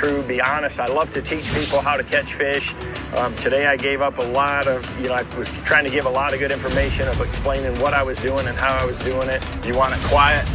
[0.00, 0.80] True, be honest.
[0.80, 2.74] I love to teach people how to catch fish.
[3.16, 6.06] Um, today I gave up a lot of, you know, I was trying to give
[6.06, 8.98] a lot of good information of explaining what I was doing and how I was
[9.00, 9.44] doing it.
[9.66, 10.46] You want it quiet?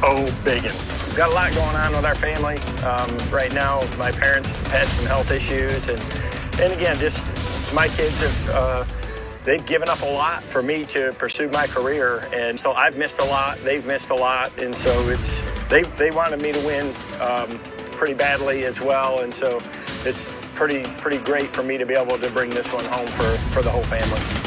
[0.00, 0.70] Oh, biggin.
[1.16, 3.82] got a lot going on with our family um, right now.
[3.98, 6.00] My parents had some health issues, and
[6.60, 7.16] and again, just
[7.74, 8.50] my kids have.
[8.50, 8.84] Uh,
[9.44, 13.18] they've given up a lot for me to pursue my career, and so I've missed
[13.18, 13.58] a lot.
[13.64, 17.58] They've missed a lot, and so it's they they wanted me to win um,
[18.04, 19.58] pretty badly as well, and so
[20.04, 20.18] it's
[20.54, 23.62] pretty pretty great for me to be able to bring this one home for for
[23.62, 24.43] the whole family.